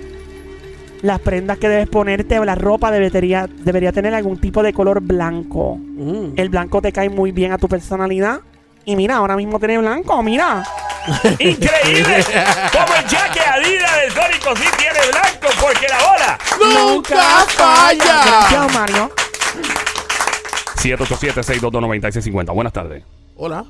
Las 1.02 1.20
prendas 1.20 1.58
que 1.58 1.70
debes 1.70 1.90
ponerte 1.90 2.40
o 2.40 2.46
la 2.46 2.56
ropa 2.56 2.92
debería, 2.92 3.48
debería 3.64 3.92
tener 3.92 4.14
algún 4.14 4.38
tipo 4.40 4.64
de 4.64 4.74
color 4.74 5.02
blanco. 5.02 5.78
Mm. 5.78 6.34
El 6.36 6.50
blanco 6.50 6.82
te 6.82 6.92
cae 6.92 7.10
muy 7.10 7.32
bien 7.32 7.52
a 7.52 7.58
tu 7.58 7.68
personalidad. 7.68 8.40
Y 8.86 8.96
mira, 8.96 9.18
ahora 9.18 9.36
mismo 9.36 9.60
tiene 9.60 9.78
blanco, 9.78 10.24
mira. 10.24 10.64
Increíble. 11.40 12.26
Como 12.72 12.96
el 12.96 13.08
jaque 13.08 13.40
Adidas 13.42 13.96
del 13.96 14.12
Sónico 14.12 14.56
sí 14.56 14.66
tiene 14.78 15.00
blanco 15.12 15.48
porque 15.62 15.88
la 15.88 15.98
bola. 16.06 16.40
¡Nunca 16.60 17.46
falla! 17.48 18.22
Gracias, 18.50 18.74
Mario. 18.74 19.12
787-622-9650. 20.78 22.54
Buenas 22.54 22.74
tardes. 22.74 23.04
Hola. 23.36 23.66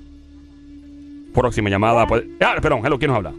Próxima 1.34 1.70
llamada. 1.70 2.06
pues- 2.08 2.24
Ah, 2.42 2.56
perdón, 2.62 2.82
hello, 2.86 2.98
¿quién 2.98 3.10
nos 3.12 3.18
habla? 3.18 3.34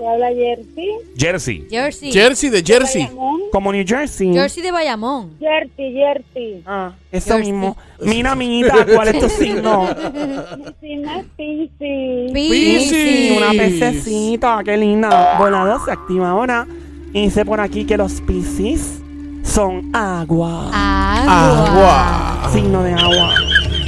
¿Te 0.00 0.08
habla 0.08 0.28
Jersey? 0.28 0.88
Jersey. 1.14 1.66
Jersey. 1.70 2.10
Jersey 2.10 2.48
de 2.48 2.62
Jersey. 2.62 3.06
Como 3.52 3.70
New 3.70 3.84
Jersey. 3.86 4.32
Jersey 4.32 4.62
de 4.62 4.72
Bayamón. 4.72 5.32
Jersey, 5.38 5.92
Jersey. 5.92 6.62
Ah, 6.64 6.92
eso 7.12 7.34
Jersey. 7.34 7.52
mismo. 7.52 7.76
Mira, 8.00 8.32
amiguita, 8.32 8.86
¿cuál 8.94 9.08
es 9.08 9.20
tu 9.20 9.28
signo? 9.42 9.88
Piscis. 12.32 12.88
Sí, 12.90 13.34
una 13.36 13.50
pececita, 13.50 14.60
qué 14.64 14.76
linda. 14.78 15.36
Volado 15.38 15.84
se 15.84 15.92
activa 15.92 16.30
ahora. 16.30 16.66
Y 17.12 17.24
dice 17.24 17.44
por 17.44 17.60
aquí 17.60 17.84
que 17.84 17.98
los 17.98 18.22
piscis 18.22 19.02
son 19.42 19.90
agua. 19.94 20.70
Agua. 20.72 21.66
Agua. 22.40 22.50
Signo 22.52 22.82
de 22.84 22.92
agua. 22.94 23.34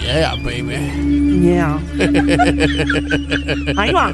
Yeah, 0.03 0.35
baby. 0.45 1.12
Yeah. 1.41 1.79
Ahí 3.77 3.93
va. 3.93 4.13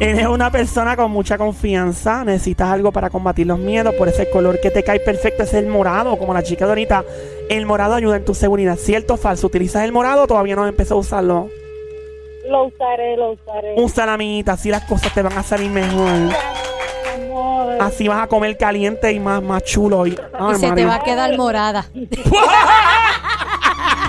Eres 0.00 0.26
una 0.26 0.50
persona 0.50 0.96
con 0.96 1.10
mucha 1.10 1.38
confianza. 1.38 2.24
Necesitas 2.24 2.68
algo 2.68 2.92
para 2.92 3.10
combatir 3.10 3.46
los 3.46 3.58
miedos. 3.58 3.94
Por 3.94 4.08
ese 4.08 4.28
color 4.30 4.60
que 4.60 4.70
te 4.70 4.82
cae 4.82 5.00
perfecto 5.00 5.44
es 5.44 5.54
el 5.54 5.66
morado. 5.66 6.16
Como 6.18 6.34
la 6.34 6.42
chica 6.42 6.64
de 6.64 6.72
ahorita. 6.72 7.04
El 7.48 7.66
morado 7.66 7.94
ayuda 7.94 8.16
en 8.16 8.24
tu 8.24 8.34
seguridad. 8.34 8.76
¿Cierto 8.76 9.14
o 9.14 9.16
falso? 9.16 9.46
¿Utilizas 9.46 9.84
el 9.84 9.92
morado 9.92 10.24
o 10.24 10.26
todavía 10.26 10.56
no 10.56 10.66
empezó 10.66 10.94
a 10.94 10.98
usarlo? 10.98 11.48
Lo 12.48 12.64
usaré, 12.66 13.16
lo 13.16 13.32
usaré. 13.32 13.74
Usa 13.76 14.06
la 14.06 14.14
amiguita. 14.14 14.52
Así 14.52 14.70
las 14.70 14.84
cosas 14.84 15.12
te 15.14 15.22
van 15.22 15.38
a 15.38 15.42
salir 15.42 15.70
mejor. 15.70 16.34
Así 17.80 18.08
vas 18.08 18.22
a 18.22 18.26
comer 18.26 18.56
caliente 18.56 19.12
y 19.12 19.20
más, 19.20 19.42
más 19.42 19.62
chulo. 19.62 20.06
Y, 20.06 20.18
se 20.58 20.72
te 20.72 20.84
va 20.84 20.96
a 20.96 21.02
quedar 21.04 21.36
morada. 21.36 21.86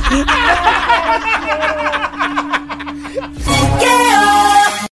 Quiero 3.80 4.59